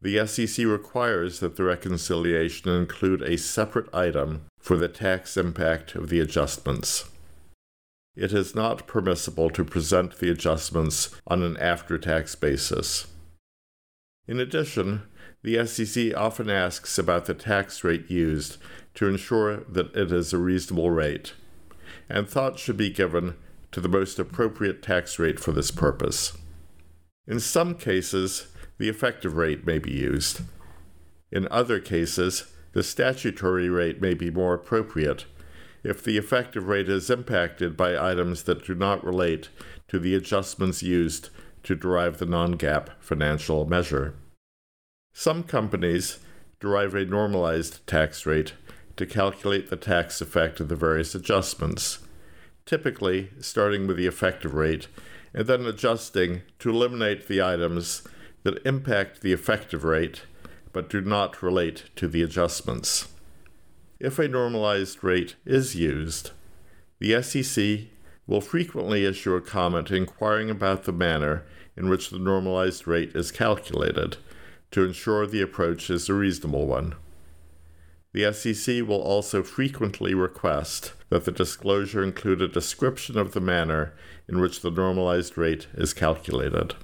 The 0.00 0.26
SEC 0.26 0.64
requires 0.66 1.40
that 1.40 1.56
the 1.56 1.64
reconciliation 1.64 2.70
include 2.70 3.22
a 3.22 3.36
separate 3.36 3.92
item 3.94 4.46
for 4.58 4.76
the 4.76 4.88
tax 4.88 5.36
impact 5.36 5.94
of 5.94 6.08
the 6.08 6.20
adjustments 6.20 7.08
it 8.16 8.32
is 8.32 8.54
not 8.54 8.86
permissible 8.86 9.50
to 9.50 9.62
present 9.62 10.18
the 10.18 10.30
adjustments 10.30 11.10
on 11.26 11.42
an 11.42 11.56
after 11.58 11.98
tax 11.98 12.34
basis. 12.34 13.06
In 14.28 14.40
addition, 14.40 15.02
the 15.42 15.64
SEC 15.66 16.16
often 16.16 16.50
asks 16.50 16.98
about 16.98 17.26
the 17.26 17.34
tax 17.34 17.84
rate 17.84 18.10
used 18.10 18.56
to 18.94 19.06
ensure 19.06 19.58
that 19.68 19.94
it 19.94 20.10
is 20.10 20.32
a 20.32 20.38
reasonable 20.38 20.90
rate, 20.90 21.34
and 22.08 22.28
thought 22.28 22.58
should 22.58 22.76
be 22.76 22.90
given 22.90 23.36
to 23.72 23.80
the 23.80 23.88
most 23.88 24.18
appropriate 24.18 24.82
tax 24.82 25.18
rate 25.18 25.38
for 25.38 25.52
this 25.52 25.70
purpose. 25.70 26.36
In 27.26 27.40
some 27.40 27.74
cases, 27.74 28.48
the 28.78 28.88
effective 28.88 29.36
rate 29.36 29.66
may 29.66 29.78
be 29.78 29.92
used. 29.92 30.40
In 31.30 31.46
other 31.50 31.80
cases, 31.80 32.52
the 32.72 32.82
statutory 32.82 33.68
rate 33.68 34.00
may 34.00 34.14
be 34.14 34.30
more 34.30 34.54
appropriate 34.54 35.24
if 35.82 36.02
the 36.02 36.18
effective 36.18 36.68
rate 36.68 36.88
is 36.88 37.10
impacted 37.10 37.76
by 37.76 38.10
items 38.10 38.42
that 38.42 38.64
do 38.64 38.74
not 38.74 39.04
relate 39.04 39.48
to 39.88 39.98
the 39.98 40.14
adjustments 40.14 40.82
used 40.82 41.30
to 41.66 41.74
derive 41.74 42.18
the 42.18 42.26
non 42.26 42.56
GAAP 42.56 42.88
financial 43.00 43.66
measure. 43.66 44.14
Some 45.12 45.42
companies 45.42 46.20
derive 46.60 46.94
a 46.94 47.04
normalized 47.04 47.84
tax 47.88 48.24
rate 48.24 48.54
to 48.96 49.04
calculate 49.04 49.68
the 49.68 49.76
tax 49.76 50.20
effect 50.20 50.60
of 50.60 50.68
the 50.68 50.76
various 50.76 51.14
adjustments, 51.14 51.98
typically 52.66 53.30
starting 53.40 53.86
with 53.86 53.96
the 53.96 54.06
effective 54.06 54.54
rate 54.54 54.86
and 55.34 55.48
then 55.48 55.66
adjusting 55.66 56.42
to 56.60 56.70
eliminate 56.70 57.26
the 57.26 57.42
items 57.42 58.02
that 58.44 58.64
impact 58.64 59.20
the 59.20 59.32
effective 59.32 59.82
rate 59.82 60.22
but 60.72 60.88
do 60.88 61.00
not 61.00 61.42
relate 61.42 61.84
to 61.96 62.06
the 62.06 62.22
adjustments. 62.22 63.08
If 63.98 64.20
a 64.20 64.28
normalized 64.28 65.02
rate 65.02 65.34
is 65.44 65.74
used, 65.74 66.30
the 67.00 67.20
SEC 67.22 67.88
will 68.26 68.40
frequently 68.40 69.04
issue 69.04 69.34
a 69.34 69.40
comment 69.40 69.90
inquiring 69.90 70.50
about 70.50 70.84
the 70.84 70.92
manner 70.92 71.44
in 71.76 71.88
which 71.88 72.10
the 72.10 72.18
normalized 72.18 72.86
rate 72.86 73.12
is 73.14 73.30
calculated 73.30 74.16
to 74.70 74.84
ensure 74.84 75.26
the 75.26 75.42
approach 75.42 75.90
is 75.90 76.08
a 76.08 76.14
reasonable 76.14 76.66
one. 76.66 76.94
The 78.12 78.32
SEC 78.32 78.86
will 78.88 79.02
also 79.02 79.42
frequently 79.42 80.14
request 80.14 80.94
that 81.10 81.24
the 81.24 81.32
disclosure 81.32 82.02
include 82.02 82.40
a 82.40 82.48
description 82.48 83.18
of 83.18 83.32
the 83.32 83.40
manner 83.40 83.94
in 84.28 84.40
which 84.40 84.62
the 84.62 84.70
normalized 84.70 85.36
rate 85.36 85.66
is 85.74 85.92
calculated. 85.92 86.74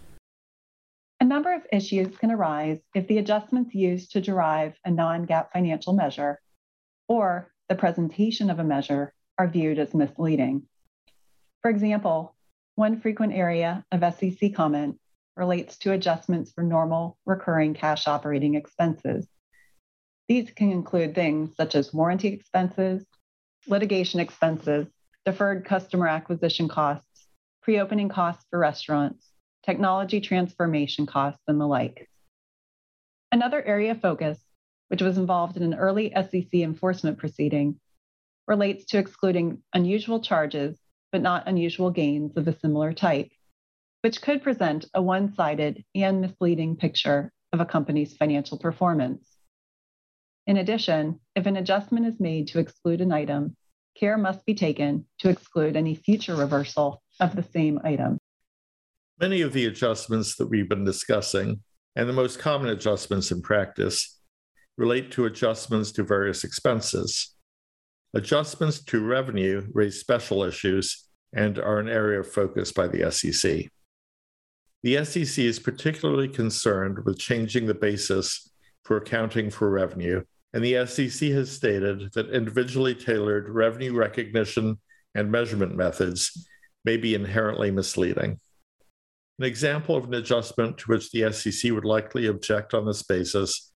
A 1.21 1.25
number 1.25 1.55
of 1.55 1.63
issues 1.73 2.17
can 2.19 2.31
arise 2.31 2.79
if 2.95 3.07
the 3.07 3.19
adjustments 3.19 3.75
used 3.75 4.13
to 4.13 4.21
derive 4.21 4.75
a 4.85 4.91
non 4.91 5.27
GAAP 5.27 5.53
financial 5.53 5.93
measure 5.93 6.41
or 7.09 7.51
the 7.69 7.75
presentation 7.77 8.51
of 8.51 8.59
a 8.59 8.65
measure 8.65 9.15
are 9.39 9.49
viewed 9.49 9.79
as 9.79 9.95
misleading. 9.95 10.67
For 11.63 11.71
example, 11.71 12.35
one 12.75 13.01
frequent 13.01 13.33
area 13.33 13.85
of 13.93 14.01
SEC 14.15 14.55
comment 14.55 14.99
relates 15.37 15.79
to 15.79 15.93
adjustments 15.93 16.53
for 16.53 16.63
normal 16.63 17.19
recurring 17.25 17.75
cash 17.75 18.07
operating 18.07 18.55
expenses. 18.55 19.27
These 20.29 20.51
can 20.51 20.71
include 20.71 21.15
things 21.15 21.57
such 21.57 21.75
as 21.75 21.95
warranty 21.95 22.29
expenses, 22.29 23.05
litigation 23.67 24.21
expenses, 24.21 24.87
deferred 25.25 25.65
customer 25.65 26.09
acquisition 26.09 26.69
costs, 26.69 27.29
pre 27.63 27.79
opening 27.81 28.09
costs 28.09 28.45
for 28.51 28.59
restaurants, 28.59 29.27
technology 29.65 30.21
transformation 30.21 31.07
costs, 31.07 31.43
and 31.47 31.61
the 31.61 31.67
like. 31.67 32.09
Another 33.31 33.63
area 33.63 33.93
of 33.93 34.01
focus 34.01 34.39
which 34.93 35.01
was 35.01 35.17
involved 35.17 35.57
in 35.57 35.63
an 35.63 35.73
early 35.73 36.13
SEC 36.15 36.53
enforcement 36.53 37.17
proceeding, 37.17 37.81
relates 38.47 38.85
to 38.85 38.99
excluding 38.99 39.63
unusual 39.73 40.21
charges 40.21 40.79
but 41.13 41.23
not 41.23 41.47
unusual 41.47 41.91
gains 41.91 42.37
of 42.37 42.49
a 42.49 42.59
similar 42.59 42.93
type, 42.93 43.31
which 44.01 44.23
could 44.23 44.43
present 44.43 44.87
a 44.95 45.03
one 45.03 45.33
sided 45.35 45.85
and 45.95 46.21
misleading 46.21 46.75
picture 46.75 47.31
of 47.53 47.61
a 47.61 47.67
company's 47.67 48.17
financial 48.17 48.59
performance. 48.59 49.37
In 50.47 50.57
addition, 50.57 51.21
if 51.37 51.47
an 51.47 51.57
adjustment 51.57 52.07
is 52.07 52.19
made 52.19 52.49
to 52.49 52.59
exclude 52.59 53.01
an 53.01 53.13
item, 53.13 53.55
care 53.95 54.19
must 54.19 54.45
be 54.45 54.55
taken 54.55 55.07
to 55.19 55.29
exclude 55.29 55.77
any 55.77 55.95
future 55.95 56.35
reversal 56.35 57.03
of 57.21 57.37
the 57.37 57.43
same 57.43 57.79
item. 57.85 58.19
Many 59.21 59.43
of 59.43 59.53
the 59.53 59.67
adjustments 59.67 60.35
that 60.37 60.49
we've 60.49 60.69
been 60.69 60.85
discussing, 60.85 61.61
and 61.95 62.09
the 62.09 62.15
most 62.15 62.39
common 62.39 62.71
adjustments 62.71 63.31
in 63.31 63.43
practice, 63.43 64.19
relate 64.77 65.13
to 65.13 65.27
adjustments 65.27 65.93
to 65.93 66.03
various 66.03 66.43
expenses. 66.43 67.37
Adjustments 68.15 68.85
to 68.85 69.01
revenue 69.01 69.67
raise 69.73 69.99
special 69.99 70.43
issues 70.45 71.09
and 71.33 71.59
are 71.59 71.79
an 71.79 71.89
area 71.89 72.21
of 72.21 72.31
focus 72.31 72.71
by 72.71 72.87
the 72.87 73.11
SEC. 73.11 73.69
The 74.83 75.05
SEC 75.05 75.45
is 75.45 75.59
particularly 75.59 76.29
concerned 76.29 76.99
with 77.05 77.19
changing 77.19 77.67
the 77.67 77.75
basis 77.75 78.51
for 78.85 78.99
accounting 78.99 79.49
for 79.49 79.71
revenue, 79.71 80.25
and 80.53 80.63
the 80.63 80.85
SEC 80.87 81.31
has 81.31 81.51
stated 81.51 82.13
that 82.13 82.31
individually 82.31 82.95
tailored 82.95 83.49
revenue 83.49 83.95
recognition 83.95 84.79
and 85.15 85.31
measurement 85.31 85.75
methods 85.75 86.47
may 86.85 86.99
be 86.99 87.15
inherently 87.15 87.71
misleading. 87.71 88.39
An 89.39 89.45
example 89.47 89.97
of 89.97 90.05
an 90.05 90.15
adjustment 90.15 90.77
to 90.79 90.91
which 90.91 91.11
the 91.11 91.33
SEC 91.33 91.73
would 91.73 91.87
likely 91.87 92.27
object 92.27 92.75
on 92.75 92.85
this 92.85 93.03
basis 93.03 93.72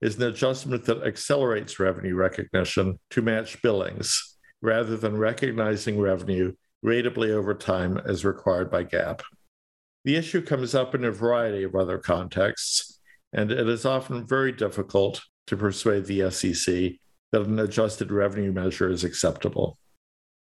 is 0.00 0.16
an 0.16 0.24
adjustment 0.24 0.84
that 0.84 1.02
accelerates 1.02 1.80
revenue 1.80 2.14
recognition 2.14 2.98
to 3.10 3.22
match 3.22 3.60
billings 3.62 4.36
rather 4.62 4.96
than 4.96 5.16
recognizing 5.16 6.00
revenue 6.00 6.52
ratably 6.84 7.30
over 7.30 7.54
time 7.54 7.98
as 8.06 8.24
required 8.24 8.70
by 8.70 8.84
GAAP. 8.84 9.20
The 10.04 10.16
issue 10.16 10.42
comes 10.42 10.74
up 10.74 10.94
in 10.94 11.04
a 11.04 11.10
variety 11.10 11.64
of 11.64 11.74
other 11.74 11.98
contexts, 11.98 13.00
and 13.32 13.50
it 13.50 13.68
is 13.68 13.84
often 13.84 14.26
very 14.26 14.52
difficult 14.52 15.22
to 15.48 15.56
persuade 15.56 16.06
the 16.06 16.30
SEC 16.30 16.92
that 17.32 17.42
an 17.42 17.58
adjusted 17.58 18.12
revenue 18.12 18.52
measure 18.52 18.90
is 18.90 19.04
acceptable. 19.04 19.78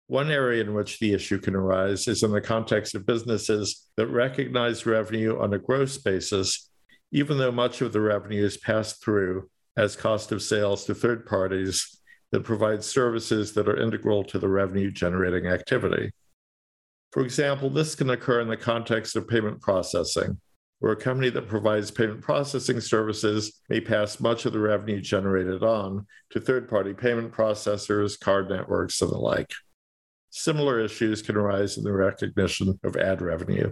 One 0.07 0.31
area 0.31 0.61
in 0.61 0.73
which 0.73 0.99
the 0.99 1.13
issue 1.13 1.37
can 1.37 1.55
arise 1.55 2.07
is 2.07 2.23
in 2.23 2.31
the 2.31 2.41
context 2.41 2.95
of 2.95 3.05
businesses 3.05 3.87
that 3.97 4.07
recognize 4.07 4.85
revenue 4.85 5.39
on 5.39 5.53
a 5.53 5.59
gross 5.59 5.97
basis, 5.97 6.66
even 7.11 7.37
though 7.37 7.51
much 7.51 7.81
of 7.81 7.93
the 7.93 8.01
revenue 8.01 8.43
is 8.43 8.57
passed 8.57 9.03
through 9.03 9.49
as 9.75 9.95
cost 9.95 10.31
of 10.31 10.41
sales 10.41 10.85
to 10.85 10.95
third 10.95 11.25
parties 11.25 11.99
that 12.31 12.43
provide 12.43 12.83
services 12.83 13.53
that 13.53 13.69
are 13.69 13.81
integral 13.81 14.23
to 14.23 14.39
the 14.39 14.49
revenue 14.49 14.91
generating 14.91 15.47
activity. 15.47 16.11
For 17.11 17.23
example, 17.23 17.69
this 17.69 17.95
can 17.95 18.09
occur 18.09 18.41
in 18.41 18.49
the 18.49 18.57
context 18.57 19.15
of 19.15 19.27
payment 19.27 19.61
processing, 19.61 20.39
where 20.79 20.91
a 20.91 20.97
company 20.97 21.29
that 21.29 21.47
provides 21.47 21.89
payment 21.89 22.21
processing 22.21 22.81
services 22.81 23.61
may 23.69 23.79
pass 23.79 24.19
much 24.19 24.45
of 24.45 24.53
the 24.53 24.59
revenue 24.59 24.99
generated 24.99 25.63
on 25.63 26.05
to 26.31 26.41
third 26.41 26.69
party 26.69 26.93
payment 26.93 27.31
processors, 27.31 28.19
card 28.19 28.49
networks, 28.49 29.01
and 29.01 29.09
the 29.09 29.17
like. 29.17 29.51
Similar 30.31 30.81
issues 30.81 31.21
can 31.21 31.37
arise 31.37 31.77
in 31.77 31.83
the 31.83 31.93
recognition 31.93 32.77
of 32.83 32.97
ad 32.97 33.21
revenue. 33.21 33.71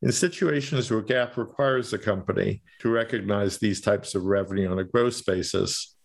In 0.00 0.12
situations 0.12 0.90
where 0.90 1.02
GAAP 1.02 1.36
requires 1.36 1.92
a 1.92 1.98
company 1.98 2.62
to 2.80 2.88
recognize 2.88 3.58
these 3.58 3.80
types 3.80 4.14
of 4.14 4.24
revenue 4.24 4.70
on 4.70 4.78
a 4.78 4.84
gross 4.84 5.22
basis, 5.22 5.96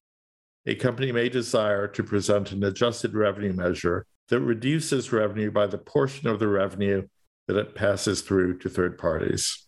a 0.65 0.73
company 0.75 1.11
may 1.11 1.29
desire 1.29 1.87
to 1.89 2.03
present 2.03 2.51
an 2.51 2.63
adjusted 2.63 3.13
revenue 3.13 3.53
measure 3.53 4.07
that 4.29 4.39
reduces 4.39 5.11
revenue 5.11 5.51
by 5.51 5.67
the 5.67 5.77
portion 5.77 6.27
of 6.27 6.39
the 6.39 6.47
revenue 6.47 7.03
that 7.47 7.57
it 7.57 7.75
passes 7.75 8.21
through 8.21 8.57
to 8.59 8.69
third 8.69 8.97
parties. 8.97 9.67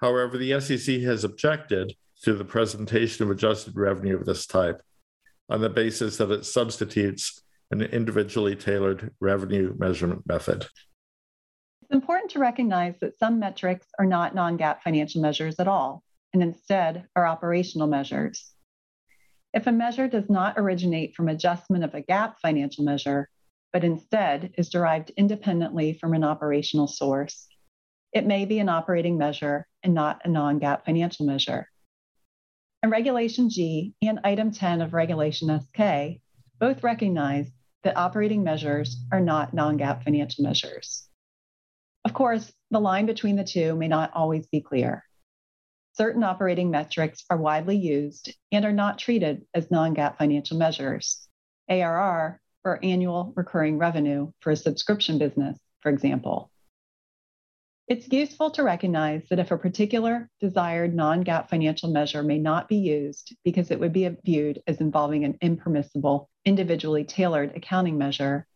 However, 0.00 0.36
the 0.36 0.58
SEC 0.60 1.00
has 1.02 1.22
objected 1.22 1.94
to 2.22 2.34
the 2.34 2.44
presentation 2.44 3.24
of 3.24 3.30
adjusted 3.30 3.76
revenue 3.76 4.16
of 4.16 4.26
this 4.26 4.46
type 4.46 4.82
on 5.48 5.60
the 5.60 5.68
basis 5.68 6.16
that 6.16 6.30
it 6.30 6.44
substitutes 6.44 7.42
an 7.70 7.82
individually 7.82 8.56
tailored 8.56 9.12
revenue 9.20 9.74
measurement 9.78 10.26
method. 10.26 10.66
It's 11.82 11.94
important 11.94 12.30
to 12.32 12.38
recognize 12.38 12.98
that 13.00 13.18
some 13.18 13.38
metrics 13.38 13.86
are 13.98 14.06
not 14.06 14.34
non 14.34 14.58
GAAP 14.58 14.82
financial 14.82 15.22
measures 15.22 15.58
at 15.58 15.68
all, 15.68 16.02
and 16.32 16.42
instead 16.42 17.08
are 17.16 17.26
operational 17.26 17.86
measures. 17.86 18.52
If 19.54 19.66
a 19.66 19.72
measure 19.72 20.08
does 20.08 20.28
not 20.28 20.58
originate 20.58 21.14
from 21.14 21.28
adjustment 21.28 21.84
of 21.84 21.94
a 21.94 22.02
GAAP 22.02 22.36
financial 22.42 22.84
measure, 22.84 23.30
but 23.72 23.84
instead 23.84 24.52
is 24.58 24.68
derived 24.68 25.10
independently 25.16 25.94
from 25.94 26.14
an 26.14 26.24
operational 26.24 26.86
source, 26.86 27.48
it 28.12 28.26
may 28.26 28.44
be 28.44 28.58
an 28.58 28.68
operating 28.68 29.18
measure 29.18 29.66
and 29.82 29.94
not 29.94 30.20
a 30.24 30.28
non 30.28 30.60
GAAP 30.60 30.84
financial 30.84 31.26
measure. 31.26 31.68
And 32.82 32.92
Regulation 32.92 33.50
G 33.50 33.94
and 34.02 34.20
Item 34.24 34.52
10 34.52 34.80
of 34.82 34.94
Regulation 34.94 35.48
SK 35.60 36.20
both 36.58 36.82
recognize 36.82 37.50
that 37.84 37.96
operating 37.96 38.44
measures 38.44 39.04
are 39.12 39.20
not 39.20 39.54
non 39.54 39.78
GAAP 39.78 40.04
financial 40.04 40.44
measures. 40.44 41.07
Of 42.08 42.14
course, 42.14 42.50
the 42.70 42.80
line 42.80 43.04
between 43.04 43.36
the 43.36 43.44
two 43.44 43.76
may 43.76 43.86
not 43.86 44.14
always 44.14 44.46
be 44.46 44.62
clear. 44.62 45.04
Certain 45.92 46.24
operating 46.24 46.70
metrics 46.70 47.22
are 47.28 47.36
widely 47.36 47.76
used 47.76 48.32
and 48.50 48.64
are 48.64 48.72
not 48.72 48.98
treated 48.98 49.44
as 49.52 49.70
non 49.70 49.94
GAAP 49.94 50.16
financial 50.16 50.56
measures. 50.56 51.28
ARR, 51.68 52.40
or 52.64 52.82
annual 52.82 53.34
recurring 53.36 53.76
revenue, 53.76 54.32
for 54.40 54.52
a 54.52 54.56
subscription 54.56 55.18
business, 55.18 55.58
for 55.82 55.90
example. 55.90 56.50
It's 57.88 58.10
useful 58.10 58.52
to 58.52 58.62
recognize 58.62 59.28
that 59.28 59.38
if 59.38 59.50
a 59.50 59.58
particular 59.58 60.30
desired 60.40 60.94
non 60.94 61.24
GAAP 61.24 61.50
financial 61.50 61.90
measure 61.90 62.22
may 62.22 62.38
not 62.38 62.70
be 62.70 62.76
used 62.76 63.36
because 63.44 63.70
it 63.70 63.80
would 63.80 63.92
be 63.92 64.08
viewed 64.24 64.62
as 64.66 64.80
involving 64.80 65.26
an 65.26 65.36
impermissible, 65.42 66.30
individually 66.46 67.04
tailored 67.04 67.54
accounting 67.54 67.98
measure, 67.98 68.46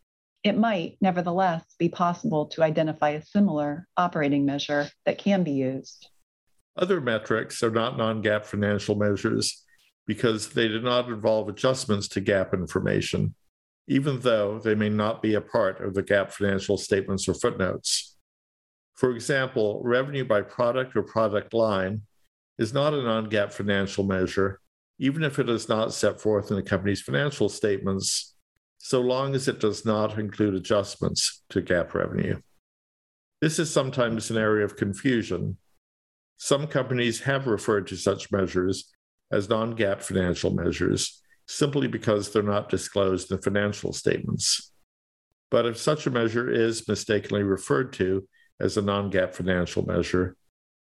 it 0.45 0.57
might 0.57 0.97
nevertheless 1.01 1.65
be 1.79 1.89
possible 1.89 2.47
to 2.47 2.63
identify 2.63 3.11
a 3.11 3.23
similar 3.23 3.87
operating 3.97 4.45
measure 4.45 4.89
that 5.07 5.19
can 5.19 5.45
be 5.45 5.53
used. 5.53 6.09
Other 6.77 7.01
metrics 7.01 7.63
are 7.63 7.71
not 7.71 7.97
non 7.97 8.23
GAAP 8.23 8.45
financial 8.45 8.95
measures 8.97 9.63
because 10.07 10.49
they 10.49 10.69
do 10.69 10.81
not 10.81 11.09
involve 11.09 11.49
adjustments 11.49 12.09
to 12.09 12.21
GAAP 12.21 12.55
information, 12.55 13.35
even 13.87 14.19
though 14.21 14.59
they 14.59 14.75
may 14.75 14.89
not 14.89 15.23
be 15.23 15.35
a 15.35 15.41
part 15.41 15.81
of 15.81 15.95
the 15.95 16.03
GAAP 16.03 16.33
financial 16.33 16.77
statements 16.77 17.29
or 17.29 17.35
footnotes. 17.35 18.17
For 18.95 19.15
example, 19.15 19.81
revenue 19.85 20.25
by 20.25 20.43
product 20.43 20.97
or 20.97 21.03
product 21.03 21.55
line 21.55 22.03
is 22.59 22.73
not 22.73 22.95
a 22.95 23.03
non 23.03 23.31
GAAP 23.31 23.53
financial 23.53 24.05
measure, 24.05 24.61
even 24.99 25.23
if 25.23 25.39
it 25.39 25.49
is 25.49 25.69
not 25.69 25.93
set 25.93 26.21
forth 26.21 26.51
in 26.51 26.57
the 26.57 26.63
company's 26.63 27.03
financial 27.03 27.49
statements, 27.49 28.32
so 28.85 29.01
long 29.01 29.37
as 29.37 29.47
it 29.47 29.61
does 29.61 29.85
not 29.85 30.19
include 30.19 30.55
adjustments 30.55 31.45
to 31.49 31.63
GAAP 31.63 31.95
revenue. 31.95 32.37
This 33.41 33.61
is 33.61 33.73
sometimes 33.73 34.29
an 34.29 34.37
area 34.37 34.65
of 34.65 34.77
confusion. 34.77 35.57
Some 36.37 36.67
companies 36.67 37.21
have 37.21 37.47
referred 37.47 37.87
to 37.87 37.97
such 37.97 38.33
measures 38.33 38.93
as 39.31 39.49
non 39.49 39.77
GAAP 39.77 40.03
financial 40.03 40.53
measures 40.53 41.23
simply 41.47 41.87
because 41.87 42.33
they're 42.33 42.43
not 42.43 42.69
disclosed 42.69 43.31
in 43.31 43.41
financial 43.41 43.93
statements. 43.93 44.73
But 45.49 45.65
if 45.65 45.77
such 45.77 46.09
a 46.09 46.11
measure 46.11 46.51
is 46.51 46.89
mistakenly 46.89 47.45
referred 47.45 47.93
to 47.95 48.27
as 48.59 48.77
a 48.77 48.83
non 48.83 49.13
GAAP 49.13 49.33
financial 49.33 49.87
measure, 49.87 50.35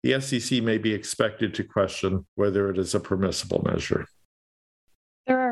the 0.03 0.21
SEC 0.21 0.61
may 0.65 0.79
be 0.79 0.93
expected 0.93 1.55
to 1.55 1.63
question 1.63 2.27
whether 2.35 2.71
it 2.71 2.77
is 2.77 2.97
a 2.97 3.01
permissible 3.01 3.65
measure. 3.65 4.05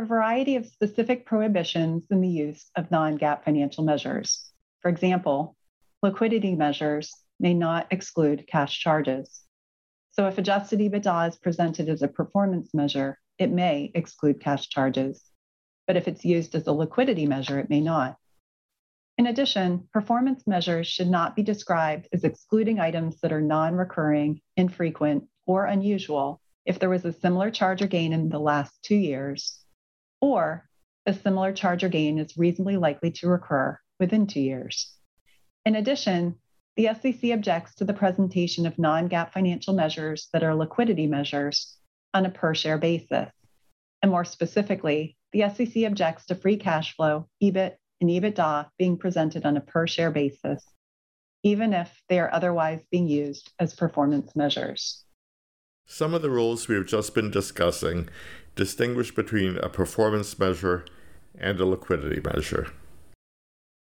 A 0.02 0.04
variety 0.04 0.56
of 0.56 0.66
specific 0.66 1.24
prohibitions 1.24 2.02
in 2.10 2.20
the 2.20 2.28
use 2.28 2.68
of 2.74 2.90
non 2.90 3.16
GAAP 3.20 3.44
financial 3.44 3.84
measures. 3.84 4.50
For 4.80 4.88
example, 4.88 5.54
liquidity 6.02 6.56
measures 6.56 7.14
may 7.38 7.54
not 7.54 7.86
exclude 7.92 8.48
cash 8.48 8.80
charges. 8.80 9.44
So, 10.10 10.26
if 10.26 10.38
adjusted 10.38 10.80
EBITDA 10.80 11.28
is 11.28 11.36
presented 11.36 11.88
as 11.88 12.02
a 12.02 12.08
performance 12.08 12.74
measure, 12.74 13.20
it 13.38 13.52
may 13.52 13.92
exclude 13.94 14.40
cash 14.40 14.68
charges. 14.70 15.22
But 15.86 15.96
if 15.96 16.08
it's 16.08 16.24
used 16.24 16.56
as 16.56 16.66
a 16.66 16.72
liquidity 16.72 17.26
measure, 17.26 17.60
it 17.60 17.70
may 17.70 17.80
not. 17.80 18.16
In 19.18 19.28
addition, 19.28 19.88
performance 19.92 20.48
measures 20.48 20.88
should 20.88 21.10
not 21.10 21.36
be 21.36 21.44
described 21.44 22.08
as 22.12 22.24
excluding 22.24 22.80
items 22.80 23.20
that 23.20 23.32
are 23.32 23.40
non 23.40 23.76
recurring, 23.76 24.40
infrequent, 24.56 25.28
or 25.46 25.66
unusual 25.66 26.40
if 26.64 26.80
there 26.80 26.90
was 26.90 27.04
a 27.04 27.12
similar 27.12 27.52
charge 27.52 27.82
or 27.82 27.86
gain 27.86 28.12
in 28.12 28.28
the 28.28 28.40
last 28.40 28.82
two 28.82 28.96
years, 28.96 29.61
or 30.22 30.66
a 31.04 31.12
similar 31.12 31.52
charge 31.52 31.84
or 31.84 31.90
gain 31.90 32.18
is 32.18 32.38
reasonably 32.38 32.78
likely 32.78 33.10
to 33.10 33.28
recur 33.28 33.78
within 34.00 34.26
two 34.26 34.40
years. 34.40 34.94
In 35.66 35.74
addition, 35.76 36.36
the 36.76 36.88
SEC 36.94 37.32
objects 37.32 37.74
to 37.74 37.84
the 37.84 37.92
presentation 37.92 38.64
of 38.64 38.78
non 38.78 39.08
GAAP 39.08 39.32
financial 39.32 39.74
measures 39.74 40.28
that 40.32 40.42
are 40.42 40.54
liquidity 40.54 41.06
measures 41.06 41.76
on 42.14 42.24
a 42.24 42.30
per 42.30 42.54
share 42.54 42.78
basis, 42.78 43.30
And 44.00 44.10
more 44.10 44.24
specifically, 44.24 45.16
the 45.32 45.48
SEC 45.48 45.84
objects 45.84 46.26
to 46.26 46.34
free 46.34 46.56
cash 46.56 46.96
flow, 46.96 47.28
EBIT, 47.42 47.76
and 48.00 48.10
EBITDA 48.10 48.68
being 48.78 48.96
presented 48.96 49.44
on 49.44 49.56
a 49.56 49.60
per 49.60 49.86
share 49.86 50.10
basis, 50.10 50.64
even 51.42 51.72
if 51.72 51.90
they 52.08 52.18
are 52.18 52.32
otherwise 52.32 52.82
being 52.90 53.08
used 53.08 53.52
as 53.58 53.74
performance 53.74 54.34
measures. 54.34 55.04
Some 55.86 56.14
of 56.14 56.22
the 56.22 56.30
rules 56.30 56.68
we've 56.68 56.86
just 56.86 57.14
been 57.14 57.30
discussing 57.30 58.08
distinguish 58.54 59.14
between 59.14 59.56
a 59.58 59.68
performance 59.68 60.38
measure 60.38 60.84
and 61.38 61.58
a 61.60 61.66
liquidity 61.66 62.20
measure. 62.20 62.68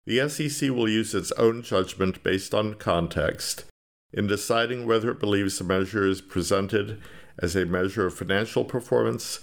The 0.06 0.28
SEC 0.28 0.70
will 0.70 0.88
use 0.88 1.14
its 1.14 1.32
own 1.32 1.62
judgment 1.62 2.22
based 2.22 2.54
on 2.54 2.74
context 2.74 3.64
in 4.12 4.26
deciding 4.26 4.86
whether 4.86 5.10
it 5.10 5.20
believes 5.20 5.60
a 5.60 5.64
measure 5.64 6.06
is 6.06 6.20
presented 6.20 7.00
as 7.38 7.56
a 7.56 7.66
measure 7.66 8.06
of 8.06 8.14
financial 8.14 8.64
performance 8.64 9.40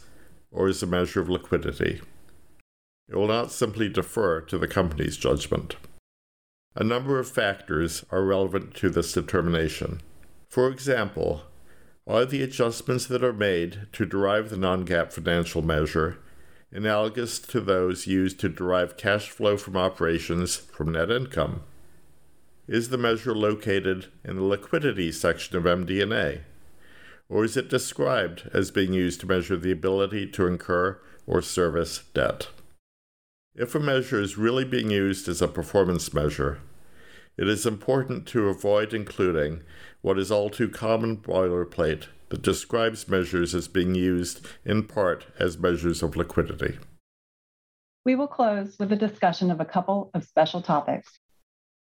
or 0.52 0.67
as 0.67 0.82
a 0.82 0.88
measure 0.88 1.19
of 1.19 1.30
liquidity. 1.30 2.02
It 3.10 3.15
will 3.15 3.28
not 3.28 3.52
simply 3.52 3.89
defer 3.89 4.41
to 4.41 4.58
the 4.58 4.67
company's 4.67 5.17
judgment. 5.17 5.76
A 6.76 6.84
number 6.84 7.19
of 7.19 7.30
factors 7.30 8.04
are 8.10 8.23
relevant 8.23 8.73
to 8.76 8.89
this 8.89 9.13
determination. 9.13 10.02
For 10.49 10.69
example, 10.69 11.43
are 12.05 12.25
the 12.25 12.43
adjustments 12.43 13.05
that 13.07 13.23
are 13.23 13.33
made 13.33 13.87
to 13.93 14.05
derive 14.05 14.49
the 14.49 14.57
non 14.57 14.85
GAAP 14.85 15.13
financial 15.13 15.61
measure 15.61 16.19
analogous 16.73 17.37
to 17.37 17.61
those 17.61 18.07
used 18.07 18.39
to 18.39 18.49
derive 18.49 18.97
cash 18.97 19.29
flow 19.29 19.55
from 19.55 19.77
operations 19.77 20.57
from 20.57 20.91
net 20.91 21.11
income? 21.11 21.61
Is 22.67 22.89
the 22.89 22.97
measure 22.97 23.35
located 23.35 24.07
in 24.23 24.37
the 24.37 24.43
liquidity 24.43 25.11
section 25.11 25.55
of 25.55 25.63
MD&A? 25.63 26.41
Or 27.29 27.43
is 27.43 27.55
it 27.57 27.69
described 27.69 28.49
as 28.53 28.71
being 28.71 28.93
used 28.93 29.19
to 29.21 29.27
measure 29.27 29.57
the 29.57 29.71
ability 29.71 30.27
to 30.31 30.47
incur 30.47 30.99
or 31.27 31.41
service 31.41 32.03
debt? 32.13 32.47
If 33.55 33.75
a 33.75 33.79
measure 33.79 34.19
is 34.19 34.37
really 34.37 34.65
being 34.65 34.89
used 34.89 35.27
as 35.27 35.41
a 35.41 35.47
performance 35.47 36.13
measure, 36.13 36.59
it 37.37 37.47
is 37.47 37.65
important 37.65 38.27
to 38.27 38.49
avoid 38.49 38.93
including 38.93 39.63
what 40.01 40.19
is 40.19 40.31
all 40.31 40.49
too 40.49 40.69
common 40.69 41.17
boilerplate 41.17 42.07
that 42.29 42.41
describes 42.41 43.07
measures 43.07 43.53
as 43.55 43.67
being 43.67 43.95
used 43.95 44.45
in 44.65 44.87
part 44.87 45.25
as 45.39 45.57
measures 45.57 46.03
of 46.03 46.15
liquidity. 46.15 46.77
We 48.05 48.15
will 48.15 48.27
close 48.27 48.77
with 48.79 48.91
a 48.91 48.97
discussion 48.97 49.49
of 49.49 49.61
a 49.61 49.65
couple 49.65 50.11
of 50.13 50.25
special 50.25 50.61
topics. 50.61 51.19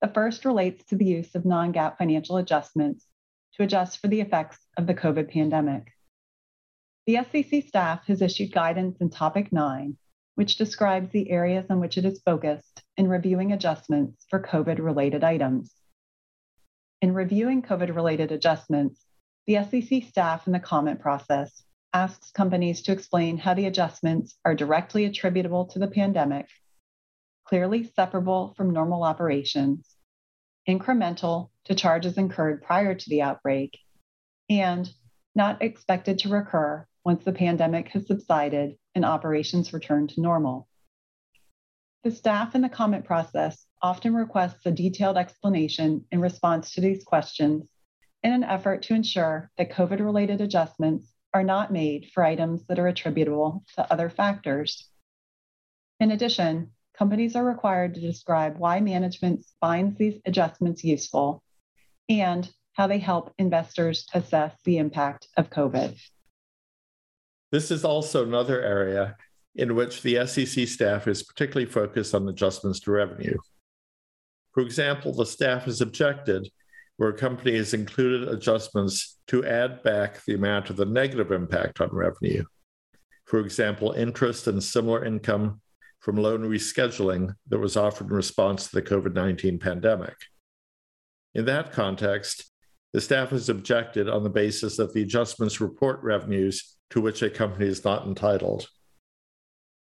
The 0.01 0.07
first 0.07 0.45
relates 0.45 0.83
to 0.85 0.95
the 0.95 1.05
use 1.05 1.35
of 1.35 1.45
non 1.45 1.73
GAAP 1.73 1.97
financial 1.97 2.37
adjustments 2.37 3.05
to 3.55 3.63
adjust 3.63 3.99
for 3.99 4.07
the 4.07 4.21
effects 4.21 4.57
of 4.77 4.87
the 4.87 4.93
COVID 4.93 5.31
pandemic. 5.31 5.91
The 7.07 7.25
SEC 7.31 7.67
staff 7.67 8.05
has 8.07 8.21
issued 8.21 8.51
guidance 8.51 9.01
in 9.01 9.09
Topic 9.09 9.51
9, 9.51 9.97
which 10.41 10.58
describes 10.58 11.12
the 11.12 11.30
areas 11.30 11.67
on 11.69 11.80
which 11.80 11.99
it 11.99 12.04
is 12.04 12.19
focused 12.25 12.82
in 12.97 13.08
reviewing 13.08 13.51
adjustments 13.51 14.25
for 14.27 14.41
COVID 14.41 14.80
related 14.80 15.23
items. 15.23 15.71
In 16.99 17.13
reviewing 17.13 17.62
COVID 17.62 17.95
related 17.95 18.32
adjustments, 18.32 19.06
the 19.45 19.63
SEC 19.63 20.01
staff 20.01 20.47
in 20.47 20.54
the 20.54 20.60
comment 20.60 20.99
process 20.99 21.62
asks 21.93 22.32
companies 22.32 22.82
to 22.82 22.91
explain 22.91 23.38
how 23.38 23.54
the 23.54 23.67
adjustments 23.67 24.36
are 24.43 24.56
directly 24.56 25.06
attributable 25.06 25.67
to 25.67 25.77
the 25.77 25.88
pandemic, 25.88 26.47
clearly 27.45 27.84
separable 27.84 28.56
from 28.58 28.73
normal 28.73 29.04
operations, 29.04 29.95
incremental 30.67 31.51
to 31.65 31.75
charges 31.75 32.17
incurred 32.17 32.63
prior 32.63 32.95
to 32.95 33.10
the 33.12 33.21
outbreak, 33.21 33.77
and 34.49 34.89
not 35.36 35.62
expected 35.62 36.17
to 36.17 36.30
recur 36.30 36.88
once 37.06 37.23
the 37.25 37.32
pandemic 37.32 37.89
has 37.89 38.08
subsided 38.08 38.75
and 38.95 39.06
operations 39.06 39.73
return 39.73 40.08
to 40.08 40.21
normal. 40.21 40.67
The 42.04 42.12
staff 42.12 42.56
in 42.56 42.62
the 42.62 42.69
comment 42.69 43.06
process 43.06 43.65
often 43.82 44.13
requests 44.15 44.65
a 44.65 44.71
detailed 44.71 45.17
explanation 45.17 46.06
in 46.12 46.19
response 46.19 46.71
to 46.71 46.82
these 46.82 47.04
questions 47.04 47.69
in 48.23 48.34
an 48.34 48.43
effort 48.43 48.84
to 48.84 48.93
ensure 48.93 49.51
that 49.58 49.71
COVID 49.71 49.99
related 49.99 50.41
adjustments 50.41 51.13
are 51.34 51.43
not 51.43 51.71
made 51.71 52.10
for 52.13 52.23
items 52.23 52.65
that 52.67 52.80
are 52.80 52.88
attributable 52.88 53.63
to 53.75 53.91
other 53.91 54.10
factors. 54.10 54.89
In 55.99 56.12
addition, 56.12 56.71
companies 56.97 57.36
are 57.36 57.45
required 57.45 57.93
to 57.93 58.01
describe 58.01 58.58
why 58.58 58.80
management 58.80 59.45
finds 59.60 59.97
these 59.97 60.19
adjustments 60.25 60.84
useful 60.84 61.43
and 62.10 62.49
how 62.73 62.88
they 62.88 62.99
help 62.99 63.34
investors 63.38 64.06
assess 64.13 64.54
the 64.65 64.77
impact 64.77 65.27
of 65.38 65.49
COVID. 65.49 65.99
This 67.51 67.69
is 67.71 67.83
also 67.83 68.23
another 68.23 68.61
area 68.61 69.17
in 69.55 69.75
which 69.75 70.01
the 70.01 70.25
SEC 70.25 70.67
staff 70.67 71.07
is 71.07 71.23
particularly 71.23 71.69
focused 71.69 72.15
on 72.15 72.27
adjustments 72.29 72.79
to 72.81 72.91
revenue. 72.91 73.37
For 74.53 74.63
example, 74.63 75.13
the 75.13 75.25
staff 75.25 75.65
has 75.65 75.81
objected 75.81 76.49
where 76.97 77.09
a 77.09 77.17
company 77.17 77.57
has 77.57 77.73
included 77.73 78.29
adjustments 78.29 79.17
to 79.27 79.45
add 79.45 79.81
back 79.83 80.23
the 80.25 80.35
amount 80.35 80.69
of 80.69 80.77
the 80.77 80.85
negative 80.85 81.31
impact 81.31 81.81
on 81.81 81.89
revenue. 81.91 82.43
For 83.25 83.39
example, 83.39 83.93
interest 83.93 84.47
and 84.47 84.63
similar 84.63 85.03
income 85.03 85.61
from 85.99 86.17
loan 86.17 86.41
rescheduling 86.41 87.33
that 87.47 87.59
was 87.59 87.77
offered 87.77 88.07
in 88.07 88.13
response 88.13 88.67
to 88.67 88.75
the 88.75 88.81
COVID 88.81 89.13
19 89.13 89.59
pandemic. 89.59 90.15
In 91.33 91.45
that 91.45 91.71
context, 91.71 92.51
the 92.93 93.01
staff 93.01 93.29
has 93.29 93.49
objected 93.49 94.09
on 94.09 94.23
the 94.23 94.29
basis 94.29 94.77
that 94.77 94.93
the 94.93 95.01
adjustments 95.01 95.61
report 95.61 96.01
revenues 96.03 96.75
to 96.91 97.01
which 97.01 97.21
a 97.21 97.30
company 97.30 97.67
is 97.67 97.84
not 97.84 98.06
entitled. 98.06 98.67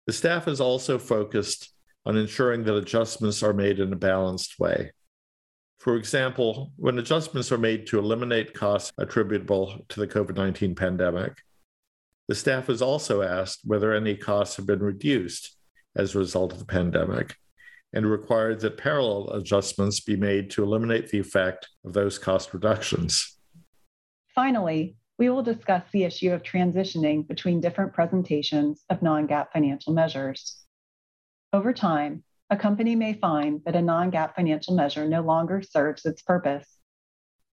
The 0.08 0.14
staff 0.14 0.48
is 0.48 0.60
also 0.60 0.98
focused 0.98 1.72
on 2.06 2.18
ensuring 2.18 2.64
that 2.64 2.76
adjustments 2.76 3.44
are 3.44 3.54
made 3.54 3.80
in 3.80 3.94
a 3.94 3.98
balanced 3.98 4.60
way. 4.60 4.92
For 5.80 5.96
example, 5.96 6.72
when 6.78 6.98
adjustments 6.98 7.52
are 7.52 7.58
made 7.58 7.88
to 7.88 8.00
eliminate 8.00 8.54
costs 8.54 8.92
attributable 8.98 9.86
to 9.90 10.00
the 10.00 10.08
COVID 10.08 10.36
19 10.36 10.76
pandemic, 10.76 11.34
the 12.28 12.36
staff 12.36 12.70
is 12.70 12.82
also 12.82 13.22
asked 13.22 13.62
whether 13.66 13.94
any 13.94 14.16
costs 14.16 14.56
have 14.56 14.66
been 14.66 14.80
reduced 14.80 15.58
as 15.96 16.16
a 16.16 16.20
result 16.20 16.54
of 16.54 16.60
the 16.60 16.66
pandemic 16.66 17.36
and 17.94 18.10
required 18.10 18.60
that 18.62 18.78
parallel 18.78 19.30
adjustments 19.32 20.00
be 20.00 20.16
made 20.16 20.50
to 20.52 20.64
eliminate 20.64 21.10
the 21.10 21.20
effect 21.20 21.68
of 21.86 21.94
those 21.94 22.18
cost 22.18 22.54
reductions. 22.54 23.38
Finally, 24.34 24.96
we 25.18 25.30
will 25.30 25.44
discuss 25.44 25.84
the 25.92 26.04
issue 26.04 26.32
of 26.32 26.44
transitioning 26.44 27.28
between 27.28 27.62
different 27.62 27.94
presentations 27.94 28.84
of 28.90 29.02
non 29.02 29.28
GAAP 29.28 29.52
financial 29.52 29.94
measures. 29.94 30.64
Over 31.52 31.74
time, 31.74 32.24
a 32.50 32.58
company 32.58 32.96
may 32.96 33.14
find 33.14 33.62
that 33.66 33.76
a 33.76 33.82
non 33.82 34.12
GAAP 34.12 34.36
financial 34.36 34.76
measure 34.76 35.08
no 35.08 35.22
longer 35.22 35.62
serves 35.62 36.06
its 36.06 36.22
purpose. 36.22 36.68